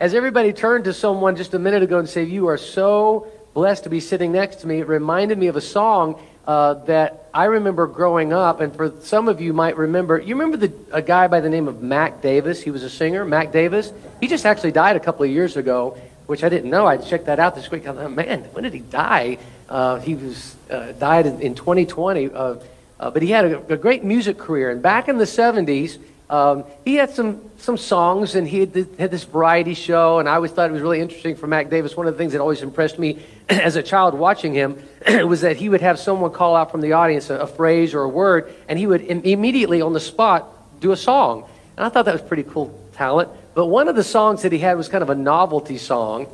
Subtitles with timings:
[0.00, 3.84] as everybody turned to someone just a minute ago and said, You are so blessed
[3.84, 7.44] to be sitting next to me, it reminded me of a song uh, that I
[7.44, 8.60] remember growing up.
[8.60, 11.68] And for some of you might remember, you remember the, a guy by the name
[11.68, 12.62] of Mac Davis?
[12.62, 13.92] He was a singer, Mac Davis.
[14.20, 16.86] He just actually died a couple of years ago, which I didn't know.
[16.86, 17.86] I checked that out this week.
[17.86, 19.38] I thought, man, when did he die?
[19.68, 22.30] Uh, he was uh, died in, in 2020.
[22.30, 22.54] Uh,
[22.98, 24.70] uh, but he had a, a, great music career.
[24.70, 25.98] And back in the 70s,
[26.30, 30.20] um, he had some, some songs and he had, had, this variety show.
[30.20, 31.96] And I always thought it was really interesting for Mac Davis.
[31.96, 35.56] One of the things that always impressed me as a child watching him was that
[35.56, 38.54] he would have someone call out from the audience a, a phrase or a word,
[38.68, 41.48] and he would Im- immediately on the spot do a song.
[41.76, 43.28] And I thought that was pretty cool talent.
[43.54, 46.28] But one of the songs that he had was kind of a novelty song.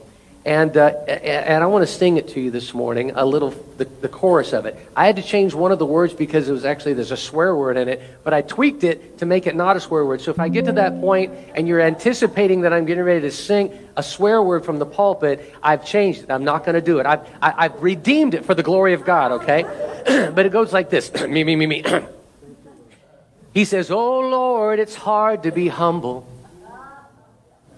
[0.46, 3.84] And, uh, and I want to sing it to you this morning, a little, the,
[3.84, 4.78] the chorus of it.
[4.94, 7.56] I had to change one of the words because it was actually, there's a swear
[7.56, 10.20] word in it, but I tweaked it to make it not a swear word.
[10.20, 13.32] So if I get to that point and you're anticipating that I'm getting ready to
[13.32, 16.30] sing a swear word from the pulpit, I've changed it.
[16.30, 17.06] I'm not going to do it.
[17.06, 19.62] I've, I, have i have redeemed it for the glory of God, okay?
[20.32, 21.84] but it goes like this me, me, me, me.
[23.52, 26.20] he says, Oh Lord, it's hard to be humble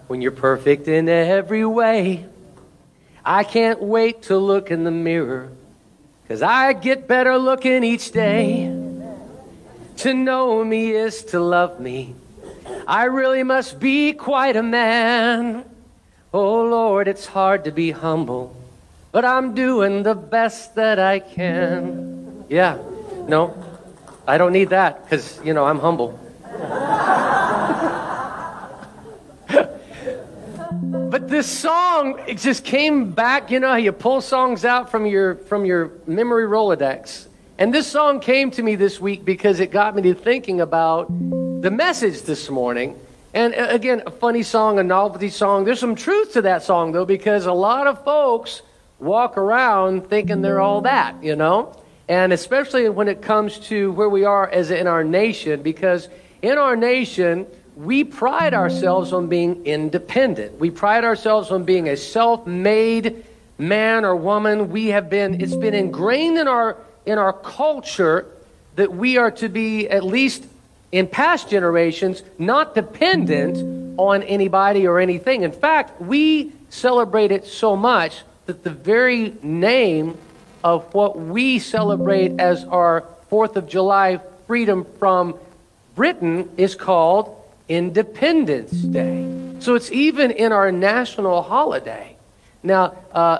[0.05, 2.28] when you're perfect in every way.
[3.23, 5.49] I can't wait to look in the mirror,
[6.27, 8.75] cause I get better looking each day.
[9.97, 12.15] To know me is to love me.
[12.87, 15.65] I really must be quite a man.
[16.33, 18.55] Oh Lord, it's hard to be humble,
[19.11, 22.45] but I'm doing the best that I can.
[22.49, 22.77] Yeah,
[23.27, 23.53] no,
[24.25, 26.19] I don't need that because, you know, I'm humble.
[31.09, 33.49] But this song, it just came back.
[33.49, 37.25] You know you pull songs out from your from your memory Rolodex.
[37.57, 41.07] And this song came to me this week because it got me to thinking about
[41.63, 42.95] the message this morning.
[43.33, 45.65] And uh, again, a funny song, a novelty song.
[45.65, 48.61] There's some truth to that song though, because a lot of folks
[48.99, 51.75] walk around thinking they're all that, you know?
[52.07, 56.07] And especially when it comes to where we are as in our nation, because
[56.43, 57.47] in our nation,
[57.79, 60.59] we pride ourselves on being independent.
[60.59, 63.25] We pride ourselves on being a self made
[63.57, 64.69] man or woman.
[64.69, 66.75] We have been, it's been ingrained in our,
[67.05, 68.25] in our culture
[68.75, 70.45] that we are to be, at least
[70.91, 75.43] in past generations, not dependent on anybody or anything.
[75.43, 80.17] In fact, we celebrate it so much that the very name
[80.65, 85.35] of what we celebrate as our 4th of July freedom from
[85.95, 87.38] Britain is called
[87.69, 89.55] Independence Day.
[89.59, 92.17] So it's even in our national holiday.
[92.63, 93.39] Now, uh,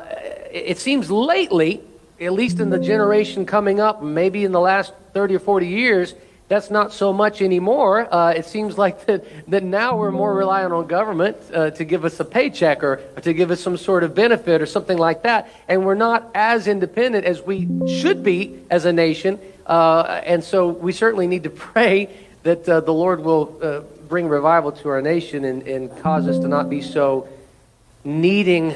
[0.51, 1.81] it seems lately,
[2.21, 6.13] at least in the generation coming up, maybe in the last 30 or 40 years,
[6.47, 8.13] that's not so much anymore.
[8.13, 12.05] Uh, it seems like that, that now we're more reliant on government uh, to give
[12.05, 15.23] us a paycheck or, or, to give us some sort of benefit or something like
[15.23, 15.49] that.
[15.67, 19.39] And we're not as independent as we should be as a nation.
[19.65, 22.09] Uh, and so we certainly need to pray
[22.43, 26.39] that uh, the Lord will uh, bring revival to our nation and, and cause us
[26.39, 27.29] to not be so
[28.03, 28.75] needing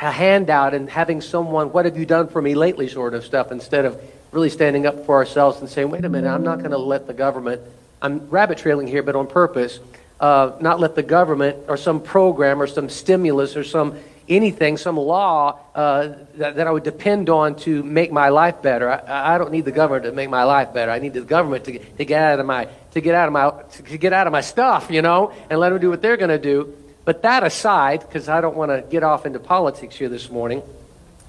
[0.00, 3.50] a handout and having someone, what have you done for me lately, sort of stuff,
[3.50, 3.98] instead of
[4.30, 7.06] really standing up for ourselves and saying, wait a minute, I'm not going to let
[7.06, 7.62] the government,
[8.02, 9.80] I'm rabbit trailing here, but on purpose,
[10.20, 13.96] uh, not let the government or some program or some stimulus or some
[14.28, 18.90] anything, some law uh, that, that, I would depend on to make my life better.
[18.90, 20.90] I, I, don't need the government to make my life better.
[20.90, 23.50] I need the government to, to get out of my to get out of my
[23.84, 26.30] to get out of my stuff, you know, and let them do what they're going
[26.30, 26.74] to do.
[27.04, 30.62] But that aside, because I don't want to get off into politics here this morning,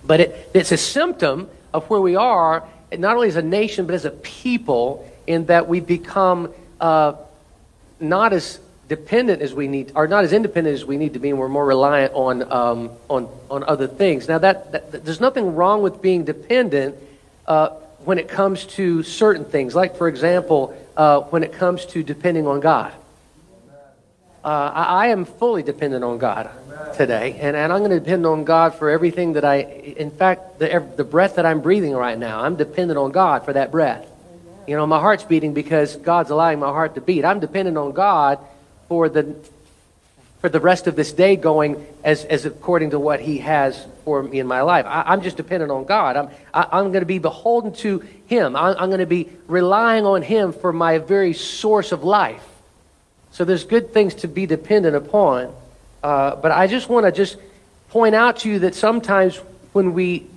[0.04, 2.66] but it, it's a symptom of where we are,
[2.98, 7.14] not only as a nation but as a people, in that we've become uh,
[8.00, 11.30] not as dependent as we need, or not as independent as we need to be,
[11.30, 14.28] and we're more reliant on um, on on other things.
[14.28, 16.96] Now, that, that, there's nothing wrong with being dependent
[17.48, 17.70] uh,
[18.04, 22.48] when it comes to certain things, like for example, uh, when it comes to depending
[22.48, 22.94] on God.
[24.44, 26.52] Uh, I, I, am fully dependent on God
[26.96, 30.60] today, and, and I'm going to depend on God for everything that I, in fact,
[30.60, 34.08] the, the breath that I'm breathing right now, I'm dependent on God for that breath.
[34.68, 37.26] You know, my heart's beating because God's allowing my heart to beat.
[37.26, 38.38] I'm dependent on God
[38.88, 39.36] for the
[40.46, 44.22] for the rest of this day going as, as according to what he has for
[44.22, 44.86] me in my life.
[44.86, 46.16] I, am just dependent on God.
[46.16, 48.56] I'm, I, am i am going to be beholden to him.
[48.56, 52.46] I, I'm going to be relying on him for my very source of life.
[53.32, 55.52] So there's good things to be dependent upon.
[56.04, 57.38] Uh, but I just want to just
[57.90, 59.38] point out to you that sometimes
[59.74, 60.28] when we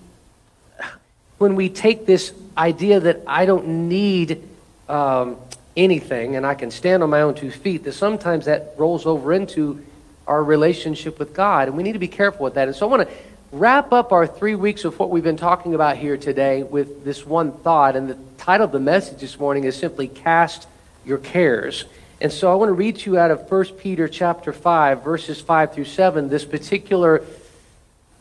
[1.36, 4.42] when we take this idea that I don't need
[4.88, 5.36] um,
[5.78, 9.32] anything and I can stand on my own two feet, that sometimes that rolls over
[9.32, 9.84] into
[10.26, 11.68] our relationship with God.
[11.68, 12.68] And we need to be careful with that.
[12.68, 13.14] And so I want to
[13.52, 17.24] wrap up our three weeks of what we've been talking about here today with this
[17.24, 17.96] one thought.
[17.96, 20.66] And the title of the message this morning is simply Cast
[21.06, 21.84] Your Cares.
[22.20, 25.40] And so I want to read to you out of 1 Peter chapter 5, verses
[25.40, 27.22] 5 through 7, this particular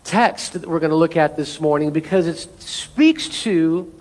[0.04, 3.92] text that we're going to look at this morning because it speaks to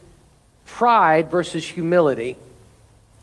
[0.66, 2.36] pride versus humility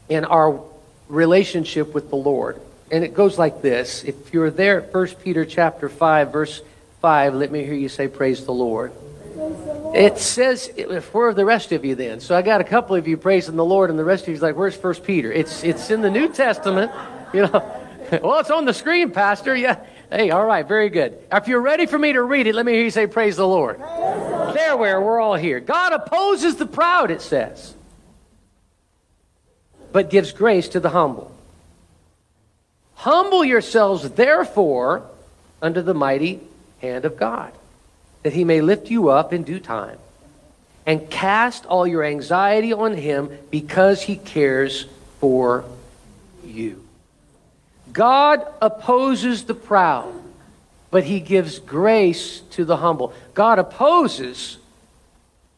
[0.09, 0.61] in our
[1.07, 2.59] relationship with the Lord.
[2.91, 4.03] And it goes like this.
[4.03, 6.61] If you're there at 1 Peter chapter 5, verse
[7.01, 8.91] 5, let me hear you say, Praise the Lord.
[9.93, 12.19] It says, are the rest of you then?
[12.19, 14.41] So I got a couple of you praising the Lord, and the rest of you's
[14.41, 15.31] like, where's First Peter?
[15.31, 16.91] It's, it's in the New Testament.
[17.33, 17.83] You know,
[18.21, 19.55] well, it's on the screen, Pastor.
[19.55, 19.79] Yeah.
[20.11, 21.17] Hey, all right, very good.
[21.31, 23.47] If you're ready for me to read it, let me hear you say, Praise the
[23.47, 23.79] Lord.
[23.79, 24.53] Praise.
[24.53, 25.59] There, where we're all here.
[25.59, 27.73] God opposes the proud, it says,
[29.93, 31.31] but gives grace to the humble.
[32.95, 35.03] Humble yourselves, therefore,
[35.61, 36.41] under the mighty
[36.81, 37.53] hand of God,
[38.23, 39.97] that he may lift you up in due time.
[40.85, 44.85] And cast all your anxiety on him because he cares
[45.21, 45.63] for
[46.43, 46.83] you.
[47.93, 50.13] God opposes the proud,
[50.91, 53.13] but he gives grace to the humble.
[53.33, 54.57] God opposes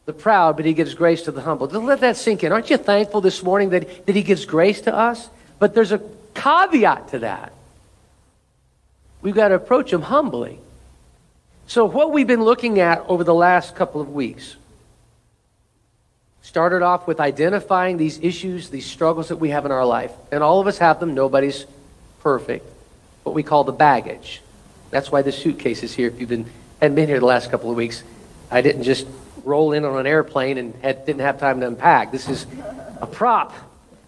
[0.06, 1.66] the proud, but he gives grace to the humble.
[1.66, 2.52] Let that sink in.
[2.52, 5.28] Aren't you thankful this morning that, that he gives grace to us?
[5.58, 6.00] But there's a
[6.34, 7.52] caveat to that.
[9.20, 10.60] We've got to approach him humbly.
[11.66, 14.54] So, what we've been looking at over the last couple of weeks
[16.42, 20.12] started off with identifying these issues, these struggles that we have in our life.
[20.30, 21.66] And all of us have them, nobody's
[22.20, 22.64] perfect.
[23.24, 24.40] What we call the baggage.
[24.90, 26.06] That's why the suitcase is here.
[26.06, 26.46] If you've been,
[26.80, 28.04] hadn't been here the last couple of weeks,
[28.48, 29.08] I didn't just
[29.46, 32.10] roll in on an airplane and had, didn't have time to unpack.
[32.10, 32.46] This is
[33.00, 33.54] a prop.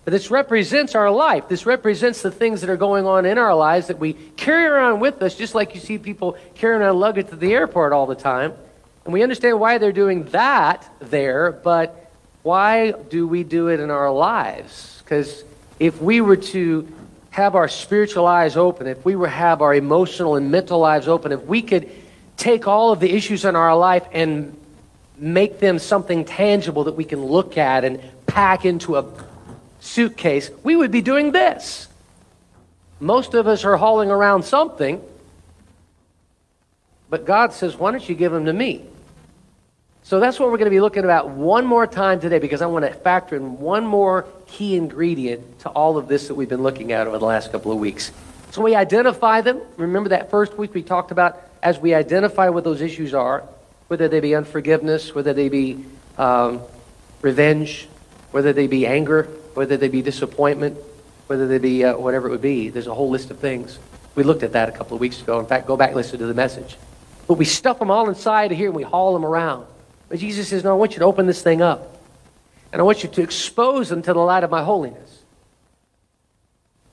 [0.04, 1.48] But this represents our life.
[1.48, 5.00] This represents the things that are going on in our lives that we carry around
[5.00, 8.16] with us, just like you see people carrying around luggage to the airport all the
[8.16, 8.52] time.
[9.04, 12.10] And we understand why they're doing that there, but
[12.42, 15.00] why do we do it in our lives?
[15.04, 15.44] Because
[15.78, 16.88] if we were to
[17.30, 21.06] have our spiritual eyes open, if we were to have our emotional and mental lives
[21.06, 21.90] open, if we could
[22.36, 24.56] take all of the issues in our life and
[25.18, 29.04] make them something tangible that we can look at and pack into a
[29.80, 31.88] suitcase, we would be doing this.
[33.00, 35.00] Most of us are hauling around something,
[37.10, 38.84] but God says, Why don't you give them to me?
[40.02, 42.66] So that's what we're going to be looking about one more time today because I
[42.66, 46.62] want to factor in one more key ingredient to all of this that we've been
[46.62, 48.10] looking at over the last couple of weeks.
[48.50, 49.60] So we identify them.
[49.76, 53.44] Remember that first week we talked about as we identify what those issues are,
[53.88, 55.84] whether they be unforgiveness, whether they be
[56.16, 56.60] um,
[57.22, 57.88] revenge,
[58.30, 59.24] whether they be anger,
[59.54, 60.78] whether they be disappointment,
[61.26, 62.68] whether they be uh, whatever it would be.
[62.68, 63.78] There's a whole list of things.
[64.14, 65.40] We looked at that a couple of weeks ago.
[65.40, 66.76] In fact, go back and listen to the message.
[67.26, 69.66] But we stuff them all inside of here and we haul them around.
[70.08, 71.96] But Jesus says, No, I want you to open this thing up.
[72.72, 75.22] And I want you to expose them to the light of my holiness,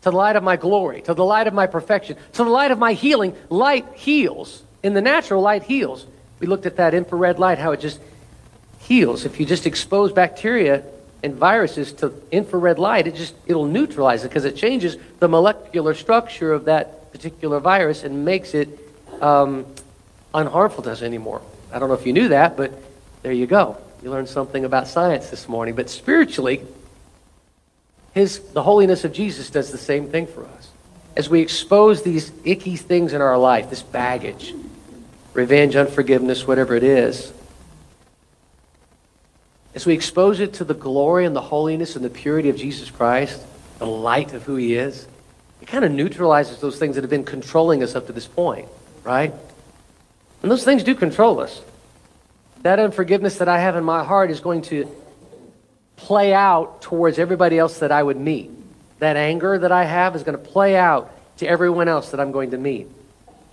[0.02, 2.72] to the light of my glory, to the light of my perfection, to the light
[2.72, 3.36] of my healing.
[3.50, 4.64] Light heals.
[4.84, 6.06] In the natural, light heals.
[6.40, 8.00] We looked at that infrared light, how it just
[8.80, 9.26] heals.
[9.26, 10.84] If you just expose bacteria
[11.24, 15.94] and viruses to infrared light, it just it'll neutralize it because it changes the molecular
[15.94, 18.68] structure of that particular virus and makes it
[19.22, 19.66] um,
[20.34, 21.42] unharmful to us anymore.
[21.72, 22.72] I don't know if you knew that, but
[23.24, 23.78] there you go.
[24.04, 25.76] You learned something about science this morning.
[25.76, 26.62] But spiritually,
[28.14, 30.70] his the holiness of Jesus does the same thing for us.
[31.16, 34.54] As we expose these icky things in our life, this baggage,
[35.36, 37.32] revenge, unforgiveness, whatever it is,
[39.76, 42.90] as we expose it to the glory and the holiness and the purity of Jesus
[42.90, 43.46] Christ,
[43.78, 45.06] the light of who he is,
[45.62, 48.70] it kind of neutralizes those things that have been controlling us up to this point,
[49.04, 49.34] right?
[50.42, 51.62] And those things do control us.
[52.62, 54.90] That unforgiveness that I have in my heart is going to
[55.98, 58.52] play out towards everybody else that I would meet.
[59.00, 62.32] That anger that I have is going to play out to everyone else that I'm
[62.32, 62.88] going to meet.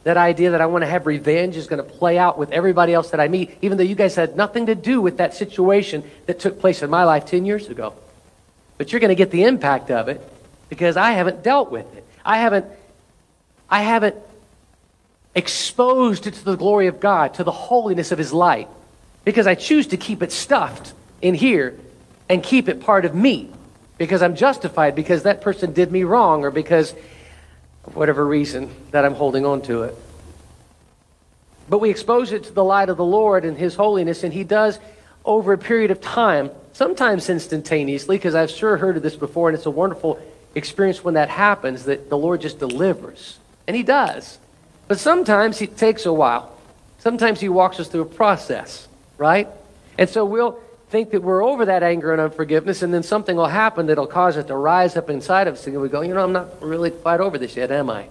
[0.04, 2.92] That idea that I want to have revenge is going to play out with everybody
[2.92, 6.02] else that I meet, even though you guys had nothing to do with that situation
[6.26, 7.94] that took place in my life 10 years ago.
[8.78, 10.20] But you're going to get the impact of it
[10.68, 12.04] because I haven't dealt with it.
[12.24, 12.66] I haven't,
[13.70, 14.16] I haven't
[15.34, 18.68] exposed it to the glory of God, to the holiness of His light,
[19.24, 21.78] because I choose to keep it stuffed in here
[22.28, 23.50] and keep it part of me
[23.98, 26.94] because I'm justified because that person did me wrong or because
[27.94, 29.96] whatever reason that I'm holding on to it.
[31.68, 34.44] But we expose it to the light of the Lord and His holiness, and He
[34.44, 34.78] does
[35.24, 39.56] over a period of time, sometimes instantaneously, because I've sure heard of this before, and
[39.56, 40.20] it's a wonderful
[40.54, 43.38] experience when that happens, that the Lord just delivers.
[43.66, 44.38] And He does.
[44.88, 46.52] But sometimes it takes a while.
[46.98, 48.86] Sometimes he walks us through a process,
[49.18, 49.48] right?
[49.98, 50.60] And so we'll
[50.92, 54.36] think that we're over that anger and unforgiveness, and then something will happen that'll cause
[54.36, 56.90] it to rise up inside of us, and we go, you know, I'm not really
[56.90, 58.08] quite over this yet, am I?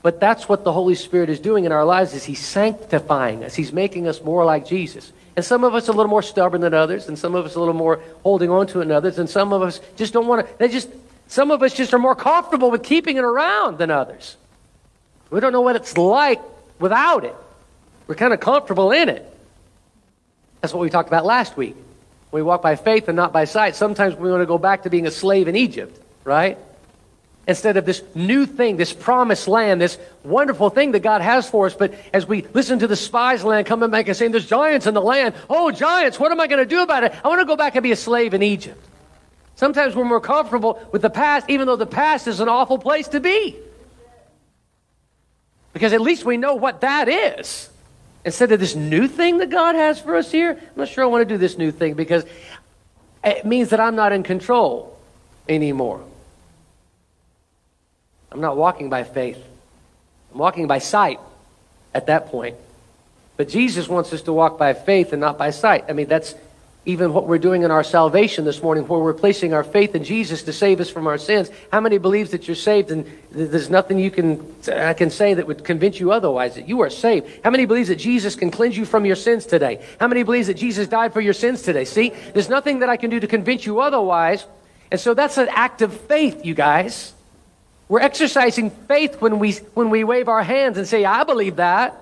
[0.00, 3.54] But that's what the Holy Spirit is doing in our lives is he's sanctifying us.
[3.54, 5.12] He's making us more like Jesus.
[5.36, 7.58] And some of us a little more stubborn than others, and some of us a
[7.58, 10.46] little more holding on to it than others, and some of us just don't want
[10.46, 10.88] to, they just,
[11.28, 14.38] some of us just are more comfortable with keeping it around than others.
[15.28, 16.40] We don't know what it's like
[16.78, 17.36] without it.
[18.06, 19.30] We're kind of comfortable in it.
[20.62, 21.76] That's what we talked about last week.
[22.32, 23.76] We walk by faith and not by sight.
[23.76, 26.58] Sometimes we want to go back to being a slave in Egypt, right?
[27.48, 31.66] Instead of this new thing, this promised land, this wonderful thing that God has for
[31.66, 31.74] us.
[31.74, 34.94] But as we listen to the spies land coming back and saying, There's giants in
[34.94, 35.34] the land.
[35.48, 37.14] Oh, giants, what am I going to do about it?
[37.24, 38.82] I want to go back and be a slave in Egypt.
[39.54, 43.08] Sometimes we're more comfortable with the past, even though the past is an awful place
[43.08, 43.56] to be.
[45.72, 47.70] Because at least we know what that is.
[48.26, 51.06] Instead of this new thing that God has for us here, I'm not sure I
[51.06, 52.24] want to do this new thing because
[53.22, 54.98] it means that I'm not in control
[55.48, 56.04] anymore.
[58.32, 59.38] I'm not walking by faith.
[60.32, 61.20] I'm walking by sight
[61.94, 62.56] at that point.
[63.36, 65.84] But Jesus wants us to walk by faith and not by sight.
[65.88, 66.34] I mean, that's
[66.86, 70.04] even what we're doing in our salvation this morning, where we're placing our faith in
[70.04, 71.50] Jesus to save us from our sins.
[71.72, 75.48] How many believes that you're saved and there's nothing you can I can say that
[75.48, 77.28] would convince you otherwise that you are saved?
[77.42, 79.84] How many believes that Jesus can cleanse you from your sins today?
[79.98, 81.84] How many believes that Jesus died for your sins today?
[81.84, 84.46] See, there's nothing that I can do to convince you otherwise.
[84.92, 87.12] And so that's an act of faith, you guys.
[87.88, 92.00] We're exercising faith when we when we wave our hands and say, "I believe that."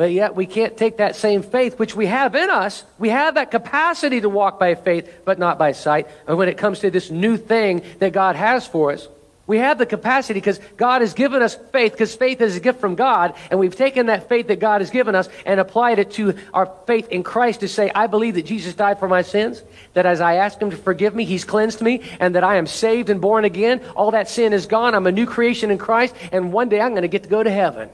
[0.00, 2.84] But yet we can't take that same faith, which we have in us.
[2.98, 6.06] We have that capacity to walk by faith, but not by sight.
[6.26, 9.06] And when it comes to this new thing that God has for us,
[9.46, 12.80] we have the capacity because God has given us faith, because faith is a gift
[12.80, 16.12] from God, and we've taken that faith that God has given us and applied it
[16.12, 19.62] to our faith in Christ to say, I believe that Jesus died for my sins,
[19.92, 22.66] that as I ask Him to forgive me, He's cleansed me, and that I am
[22.66, 23.82] saved and born again.
[23.94, 24.94] All that sin is gone.
[24.94, 27.42] I'm a new creation in Christ, and one day I'm going to get to go
[27.42, 27.90] to heaven.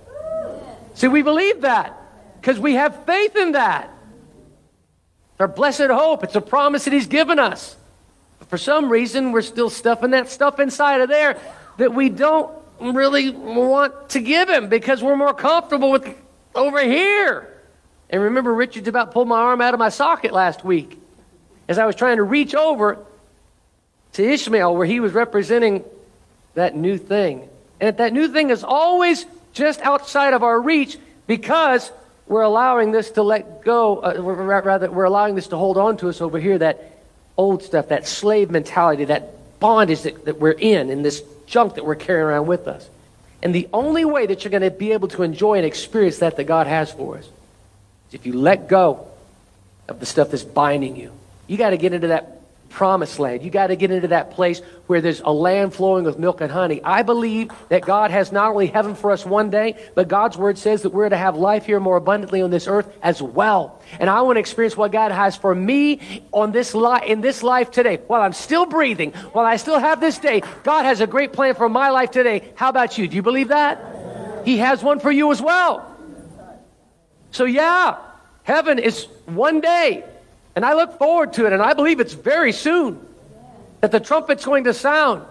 [0.97, 1.95] See, we believe that
[2.41, 3.91] because we have faith in that.
[5.33, 6.25] It's Our blessed hope.
[6.25, 7.77] It's a promise that He's given us.
[8.39, 11.39] But for some reason, we're still stuffing that stuff inside of there
[11.77, 12.51] that we don't
[12.81, 16.17] really want to give Him because we're more comfortable with
[16.55, 17.53] over here.
[18.09, 20.99] And remember, Richard's about pulled my arm out of my socket last week
[21.69, 23.05] as I was trying to reach over
[24.13, 25.85] to Ishmael where he was representing
[26.55, 27.51] that new thing.
[27.81, 31.91] And that new thing is always just outside of our reach because
[32.27, 36.11] we're allowing this to let go, uh, rather, we're allowing this to hold on to
[36.11, 36.99] us over here, that
[37.39, 41.87] old stuff, that slave mentality, that bondage that, that we're in, in this junk that
[41.87, 42.89] we're carrying around with us.
[43.43, 46.37] And the only way that you're going to be able to enjoy and experience that
[46.37, 49.09] that God has for us is if you let go
[49.89, 51.13] of the stuff that's binding you.
[51.47, 52.36] You got to get into that
[52.77, 53.43] promised land.
[53.43, 56.53] You got to get into that place where there's a land flowing with milk and
[56.53, 56.83] honey.
[56.85, 60.59] I believe that God has not only heaven for us one day, but God's word
[60.59, 63.81] says that we're to have life here more abundantly on this earth as well.
[63.99, 67.43] And I want to experience what God has for me on this li- in this
[67.43, 67.97] life today.
[68.09, 71.55] While I'm still breathing, while I still have this day, God has a great plan
[71.55, 72.53] for my life today.
[72.57, 73.09] How about you?
[73.09, 74.45] Do you believe that?
[74.45, 75.97] He has one for you as well.
[77.31, 77.97] So yeah,
[78.43, 80.05] heaven is one day.
[80.57, 83.07] And I look forward to it, and I believe it's very soon
[83.83, 85.23] that the trumpet's going to sound,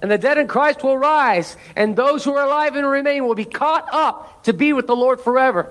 [0.00, 3.34] and the dead in Christ will rise, and those who are alive and remain will
[3.34, 5.70] be caught up to be with the Lord forever.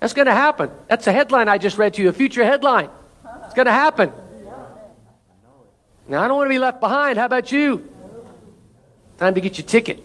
[0.00, 0.70] That's going to happen.
[0.88, 2.88] That's a headline I just read to you, a future headline.
[3.44, 4.10] It's going to happen.
[6.08, 7.18] Now, I don't want to be left behind.
[7.18, 7.88] How about you?
[9.18, 10.02] Time to get your ticket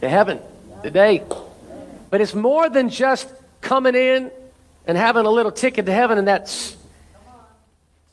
[0.00, 0.40] to heaven
[0.84, 1.22] today.
[2.10, 3.28] But it's more than just
[3.60, 4.30] coming in
[4.86, 6.76] and having a little ticket to heaven, and that's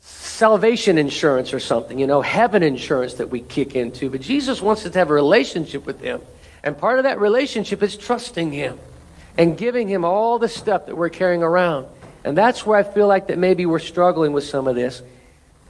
[0.02, 4.10] salvation insurance or something, you know, heaven insurance that we kick into.
[4.10, 6.22] But Jesus wants us to have a relationship with Him.
[6.64, 8.80] And part of that relationship is trusting Him
[9.38, 11.86] and giving Him all the stuff that we're carrying around.
[12.24, 15.02] And that's where I feel like that maybe we're struggling with some of this.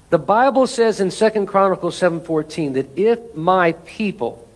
[0.10, 4.48] The Bible says in 2 Chronicles 7:14 that if my people,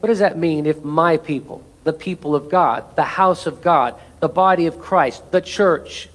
[0.00, 3.94] what does that mean if my people, the people of God, the house of God,
[4.20, 6.08] the body of Christ, the church.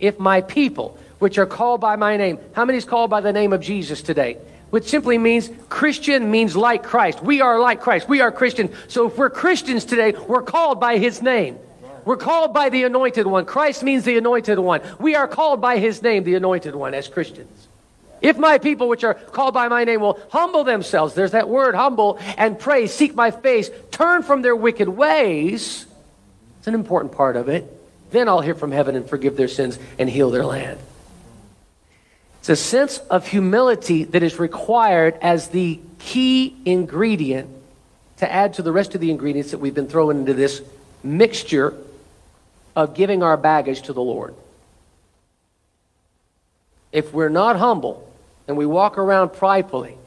[0.00, 3.32] If my people, which are called by my name, how many is called by the
[3.32, 4.38] name of Jesus today?
[4.70, 7.22] Which simply means Christian means like Christ.
[7.22, 8.08] We are like Christ.
[8.08, 8.72] We are Christian.
[8.88, 11.58] So if we're Christians today, we're called by his name.
[12.04, 13.46] We're called by the anointed one.
[13.46, 14.82] Christ means the anointed one.
[14.98, 17.68] We are called by his name, the anointed one, as Christians.
[18.20, 21.74] If my people, which are called by my name, will humble themselves, there's that word,
[21.74, 25.86] humble, and pray, seek my face, turn from their wicked ways,
[26.64, 27.70] it's an important part of it,
[28.10, 30.78] then I'll hear from heaven and forgive their sins and heal their land.
[32.38, 37.50] It's a sense of humility that is required as the key ingredient
[38.16, 40.62] to add to the rest of the ingredients that we've been throwing into this
[41.02, 41.74] mixture
[42.74, 44.34] of giving our baggage to the Lord.
[46.92, 48.10] If we're not humble
[48.48, 49.98] and we walk around pridefully,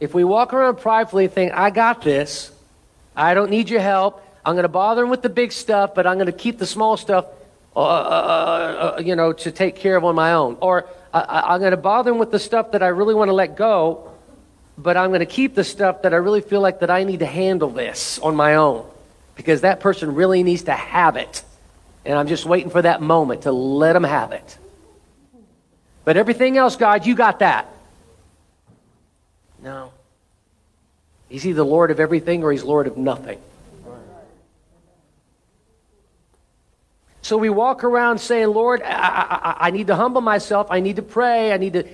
[0.00, 2.50] if we walk around pridefully and think, I got this,
[3.14, 6.06] I don't need your help, I'm going to bother him with the big stuff, but
[6.06, 7.26] I'm going to keep the small stuff,
[7.76, 10.56] uh, uh, uh, uh you know, to take care of on my own.
[10.60, 13.34] Or I, am going to bother him with the stuff that I really want to
[13.34, 14.10] let go,
[14.76, 17.20] but I'm going to keep the stuff that I really feel like that I need
[17.20, 18.88] to handle this on my own
[19.36, 21.44] because that person really needs to have it.
[22.04, 24.58] And I'm just waiting for that moment to let them have it.
[26.04, 27.68] But everything else, God, you got that.
[29.62, 29.92] No.
[31.28, 33.38] He's either Lord of everything or he's Lord of nothing.
[37.22, 40.66] So we walk around saying, Lord, I, I, I, need to humble myself.
[40.70, 41.52] I need to pray.
[41.52, 41.84] I need to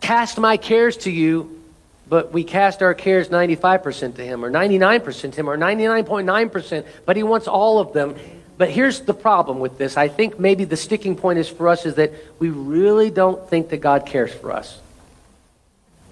[0.00, 1.62] cast my cares to you.
[2.08, 6.86] But we cast our cares 95% to Him, or 99% to Him, or 99.9%.
[7.04, 8.14] But He wants all of them.
[8.58, 9.96] But here's the problem with this.
[9.96, 13.70] I think maybe the sticking point is for us is that we really don't think
[13.70, 14.78] that God cares for us.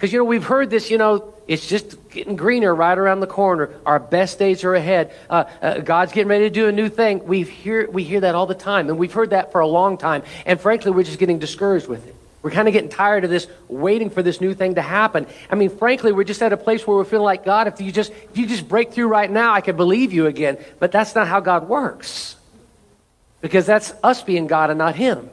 [0.05, 3.27] Because, you know, we've heard this, you know, it's just getting greener right around the
[3.27, 3.71] corner.
[3.87, 5.15] Our best days are ahead.
[5.31, 7.25] Uh, uh, God's getting ready to do a new thing.
[7.27, 9.97] We hear, we hear that all the time, and we've heard that for a long
[9.97, 10.23] time.
[10.45, 12.15] And frankly, we're just getting discouraged with it.
[12.43, 15.27] We're kind of getting tired of this, waiting for this new thing to happen.
[15.49, 17.91] I mean, frankly, we're just at a place where we feel like, God, if you
[17.91, 20.59] just, if you just break through right now, I could believe you again.
[20.81, 22.37] But that's not how God works.
[23.41, 25.31] Because that's us being God and not Him.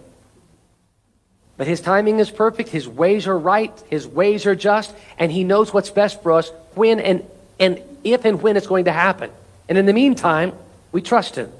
[1.62, 5.44] But his timing is perfect, his ways are right, his ways are just, and he
[5.44, 7.24] knows what's best for us when and,
[7.60, 9.30] and if and when it's going to happen.
[9.70, 10.54] And in the meantime,
[10.92, 11.52] we trust him.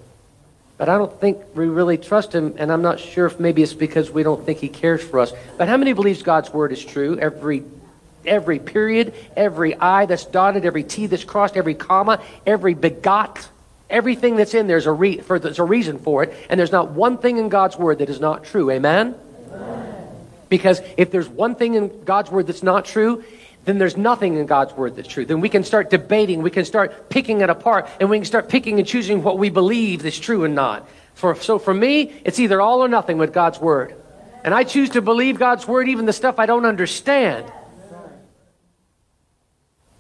[0.80, 3.76] But I don't think we really trust him, and I'm not sure if maybe it's
[3.76, 5.34] because we don't think he cares for us.
[5.60, 7.20] But how many believes God's word is true?
[7.20, 7.64] Every
[8.26, 13.48] every period, every I that's dotted, every T that's crossed, every comma, every begot,
[13.88, 16.34] everything that's in there's a, re- for, there's a reason for it.
[16.50, 18.72] And there's not one thing in God's word that is not true.
[18.72, 19.14] Amen?
[20.52, 23.24] Because if there's one thing in God's word that's not true,
[23.64, 25.26] then there's nothing in God's word that's true.
[25.26, 28.50] Then we can start debating, we can start picking it apart, and we can start
[28.50, 30.90] picking and choosing what we believe is true and not.
[31.14, 33.96] For, so for me, it's either all or nothing with God's word.
[34.44, 37.50] And I choose to believe God's word, even the stuff I don't understand.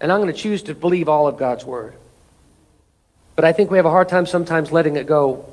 [0.02, 1.94] And I'm going to choose to believe all of God's word.
[3.38, 5.46] But I think we have a hard time sometimes letting it go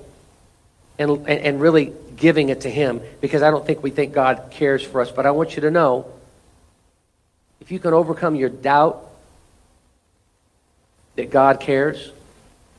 [0.99, 4.49] and, and, and really giving it to Him because I don't think we think God
[4.51, 5.11] cares for us.
[5.11, 6.07] But I want you to know
[7.61, 9.05] if you can overcome your doubt
[11.17, 12.13] that God cares,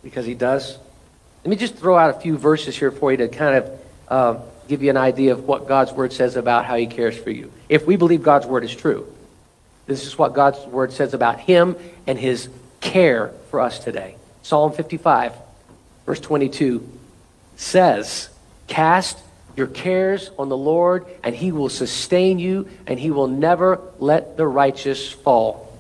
[0.04, 0.78] because He does,
[1.44, 4.40] let me just throw out a few verses here for you to kind of uh,
[4.68, 7.52] give you an idea of what God's Word says about how He cares for you.
[7.68, 9.12] If we believe God's Word is true,
[9.86, 11.76] this is what God's Word says about Him
[12.08, 12.50] and His
[12.82, 14.16] care for us today.
[14.42, 15.34] Psalm 55,
[16.06, 16.88] verse 22
[17.58, 18.30] says,
[18.68, 19.18] Cast
[19.60, 24.38] your cares on the Lord, and he will sustain you, and he will never let
[24.38, 25.72] the righteous fall.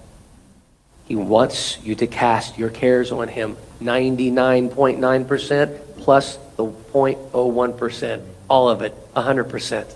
[1.07, 8.81] He wants you to cast your cares on him 99.9% plus the 0.01%, all of
[8.83, 9.95] it, 100%.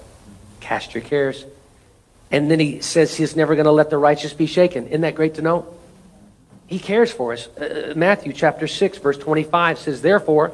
[0.60, 1.46] Cast your cares.
[2.32, 4.88] And then he says he's never going to let the righteous be shaken.
[4.88, 5.68] Isn't that great to know?
[6.66, 7.48] He cares for us.
[7.50, 10.54] Uh, Matthew chapter 6, verse 25 says, Therefore,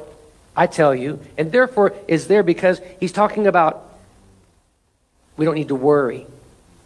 [0.56, 3.86] I tell you, and therefore is there because he's talking about
[5.36, 6.26] we don't need to worry.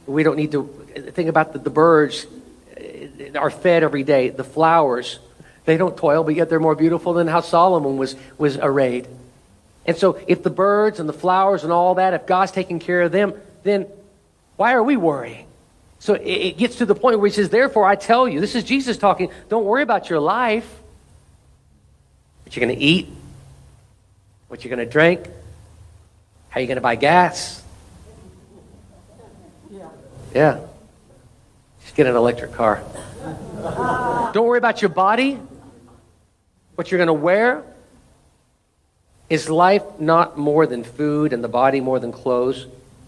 [0.06, 0.64] We don't need to
[1.12, 2.26] think about the, the birds
[2.76, 5.18] uh, are fed every day, the flowers.
[5.64, 9.08] They don't toil, but yet they're more beautiful than how Solomon was, was arrayed.
[9.86, 13.02] And so, if the birds and the flowers and all that, if God's taking care
[13.02, 13.86] of them, then
[14.56, 15.46] why are we worrying?
[15.98, 18.62] So it gets to the point where he says, Therefore, I tell you, this is
[18.62, 20.68] Jesus talking, don't worry about your life,
[22.44, 23.08] what you're going to eat,
[24.48, 25.28] what you're going to drink,
[26.50, 27.62] how you're going to buy gas.
[29.70, 29.88] Yeah.
[30.34, 30.60] Yeah.
[31.82, 32.82] Just get an electric car.
[34.32, 35.38] Don't worry about your body,
[36.74, 37.62] what you're going to wear.
[39.30, 42.66] Is life not more than food and the body more than clothes?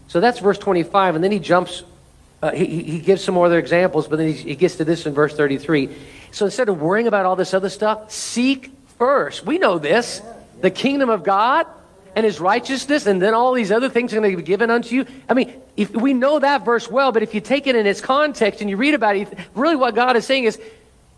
[0.08, 1.14] So that's verse 25.
[1.14, 1.82] And then he jumps,
[2.42, 5.04] uh, he, he gives some more other examples, but then he, he gets to this
[5.04, 5.90] in verse 33.
[6.30, 9.44] So instead of worrying about all this other stuff, seek first.
[9.44, 10.22] We know this
[10.60, 11.66] the kingdom of God
[12.14, 14.94] and his righteousness, and then all these other things are going to be given unto
[14.94, 15.06] you.
[15.28, 18.00] I mean, if we know that verse well, but if you take it in its
[18.00, 20.58] context and you read about it, really what God is saying is,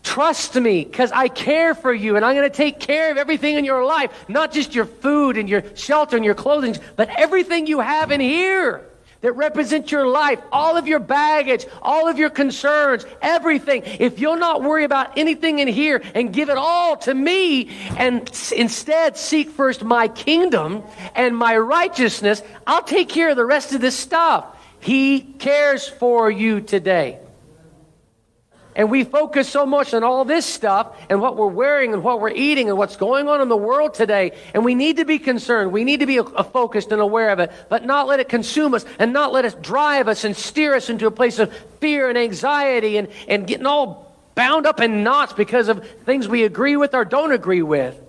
[0.01, 3.57] Trust me because I care for you and I'm going to take care of everything
[3.57, 7.67] in your life, not just your food and your shelter and your clothing, but everything
[7.67, 8.88] you have in here
[9.21, 13.83] that represent your life, all of your baggage, all of your concerns, everything.
[13.85, 18.29] If you'll not worry about anything in here and give it all to me and
[18.55, 20.83] instead seek first my kingdom
[21.15, 24.45] and my righteousness, I'll take care of the rest of this stuff.
[24.79, 27.19] He cares for you today.
[28.79, 32.21] And we focus so much on all this stuff and what we're wearing and what
[32.21, 34.31] we're eating and what's going on in the world today.
[34.53, 35.73] And we need to be concerned.
[35.73, 38.29] We need to be a, a focused and aware of it, but not let it
[38.29, 41.53] consume us and not let it drive us and steer us into a place of
[41.81, 46.45] fear and anxiety and, and getting all bound up in knots because of things we
[46.45, 48.01] agree with or don't agree with.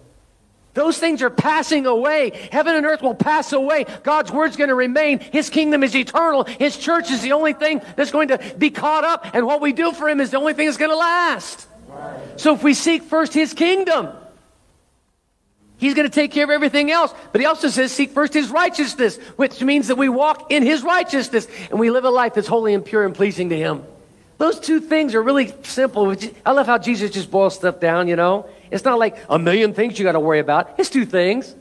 [0.73, 2.31] Those things are passing away.
[2.53, 3.87] Heaven and earth will pass away.
[4.05, 5.19] God's word's going to remain.
[5.19, 6.45] His kingdom is eternal.
[6.45, 9.35] His church is the only thing that's going to be caught up.
[9.35, 11.67] And what we do for Him is the only thing that's going to last.
[12.37, 14.11] So if we seek first His kingdom,
[15.77, 17.13] He's going to take care of everything else.
[17.33, 20.85] But He also says, seek first His righteousness, which means that we walk in His
[20.85, 23.83] righteousness and we live a life that's holy and pure and pleasing to Him.
[24.39, 26.15] Those two things are really simple.
[26.47, 28.49] I love how Jesus just boils stuff down, you know.
[28.71, 30.79] It's not like a million things you got to worry about.
[30.79, 31.55] It's two things.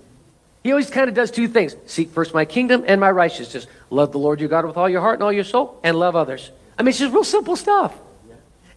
[0.63, 3.65] He always kind of does two things seek first my kingdom and my righteousness.
[3.89, 6.15] Love the Lord your God with all your heart and all your soul, and love
[6.15, 6.51] others.
[6.77, 7.95] I mean, it's just real simple stuff.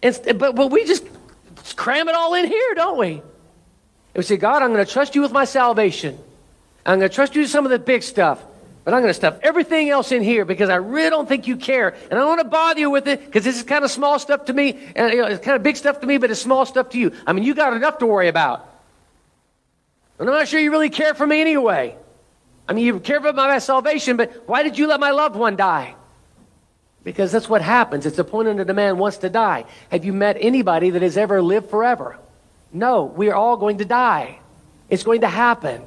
[0.01, 1.05] And, but, but we just
[1.75, 3.11] cram it all in here, don't we?
[3.11, 3.23] And
[4.15, 6.17] we say, God, I'm going to trust you with my salvation.
[6.85, 8.43] I'm going to trust you with some of the big stuff.
[8.83, 11.55] But I'm going to stuff everything else in here because I really don't think you
[11.55, 11.89] care.
[11.89, 14.19] And I don't want to bother you with it because this is kind of small
[14.19, 14.77] stuff to me.
[14.95, 16.99] And you know, it's kind of big stuff to me, but it's small stuff to
[16.99, 17.13] you.
[17.25, 18.69] I mean, you got enough to worry about.
[20.19, 21.95] And I'm not sure you really care for me anyway.
[22.67, 25.55] I mean, you care about my salvation, but why did you let my loved one
[25.55, 25.95] die?
[27.03, 28.05] Because that's what happens.
[28.05, 29.65] It's appointed that a man wants to die.
[29.91, 32.17] Have you met anybody that has ever lived forever?
[32.73, 34.39] No, we are all going to die.
[34.89, 35.81] It's going to happen.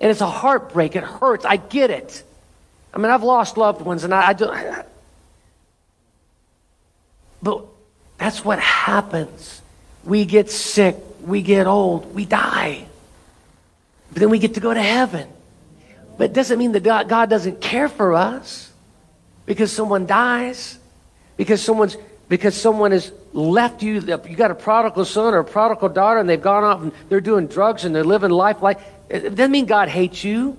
[0.00, 0.96] And it's a heartbreak.
[0.96, 1.44] It hurts.
[1.44, 2.23] I get it.
[2.94, 4.86] I mean, I've lost loved ones, and I, I don't.
[7.42, 7.64] But
[8.18, 9.60] that's what happens.
[10.04, 12.86] We get sick, we get old, we die.
[14.12, 15.28] But then we get to go to heaven.
[16.16, 18.70] But it doesn't mean that God, God doesn't care for us
[19.44, 20.78] because someone dies,
[21.36, 21.96] because someone's
[22.28, 23.94] because someone has left you.
[23.94, 27.20] You got a prodigal son or a prodigal daughter, and they've gone off and they're
[27.20, 28.78] doing drugs and they're living life like
[29.10, 30.56] it doesn't mean God hates you.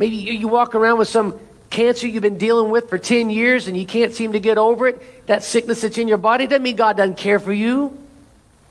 [0.00, 3.76] Maybe you walk around with some cancer you've been dealing with for 10 years and
[3.76, 5.26] you can't seem to get over it.
[5.26, 7.96] That sickness that's in your body doesn't mean God doesn't care for you.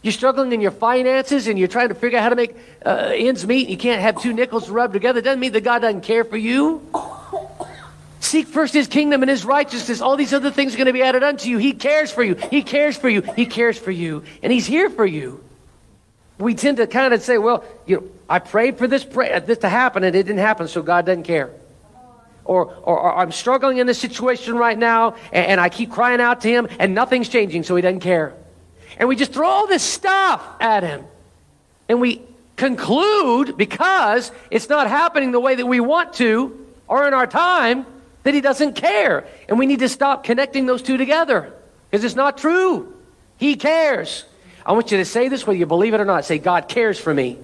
[0.01, 3.11] You're struggling in your finances and you're trying to figure out how to make uh,
[3.13, 5.21] ends meet and you can't have two nickels rubbed together.
[5.21, 6.81] Doesn't mean that God doesn't care for you.
[8.21, 10.01] Seek first his kingdom and his righteousness.
[10.01, 11.59] All these other things are going to be added unto you.
[11.59, 12.33] He cares for you.
[12.33, 13.21] He cares for you.
[13.21, 14.23] He cares for you.
[14.41, 15.43] And he's here for you.
[16.39, 19.39] We tend to kind of say, well, you know, I prayed for this, pray, uh,
[19.39, 21.51] this to happen and it didn't happen, so God doesn't care.
[22.45, 26.21] Or, or, or I'm struggling in this situation right now and, and I keep crying
[26.21, 28.33] out to him and nothing's changing, so he doesn't care.
[28.97, 31.05] And we just throw all this stuff at him.
[31.89, 32.21] And we
[32.55, 37.85] conclude, because it's not happening the way that we want to or in our time,
[38.23, 39.25] that he doesn't care.
[39.47, 41.53] And we need to stop connecting those two together
[41.89, 42.93] because it's not true.
[43.37, 44.25] He cares.
[44.65, 46.25] I want you to say this whether you believe it or not.
[46.25, 47.37] Say, God cares for me.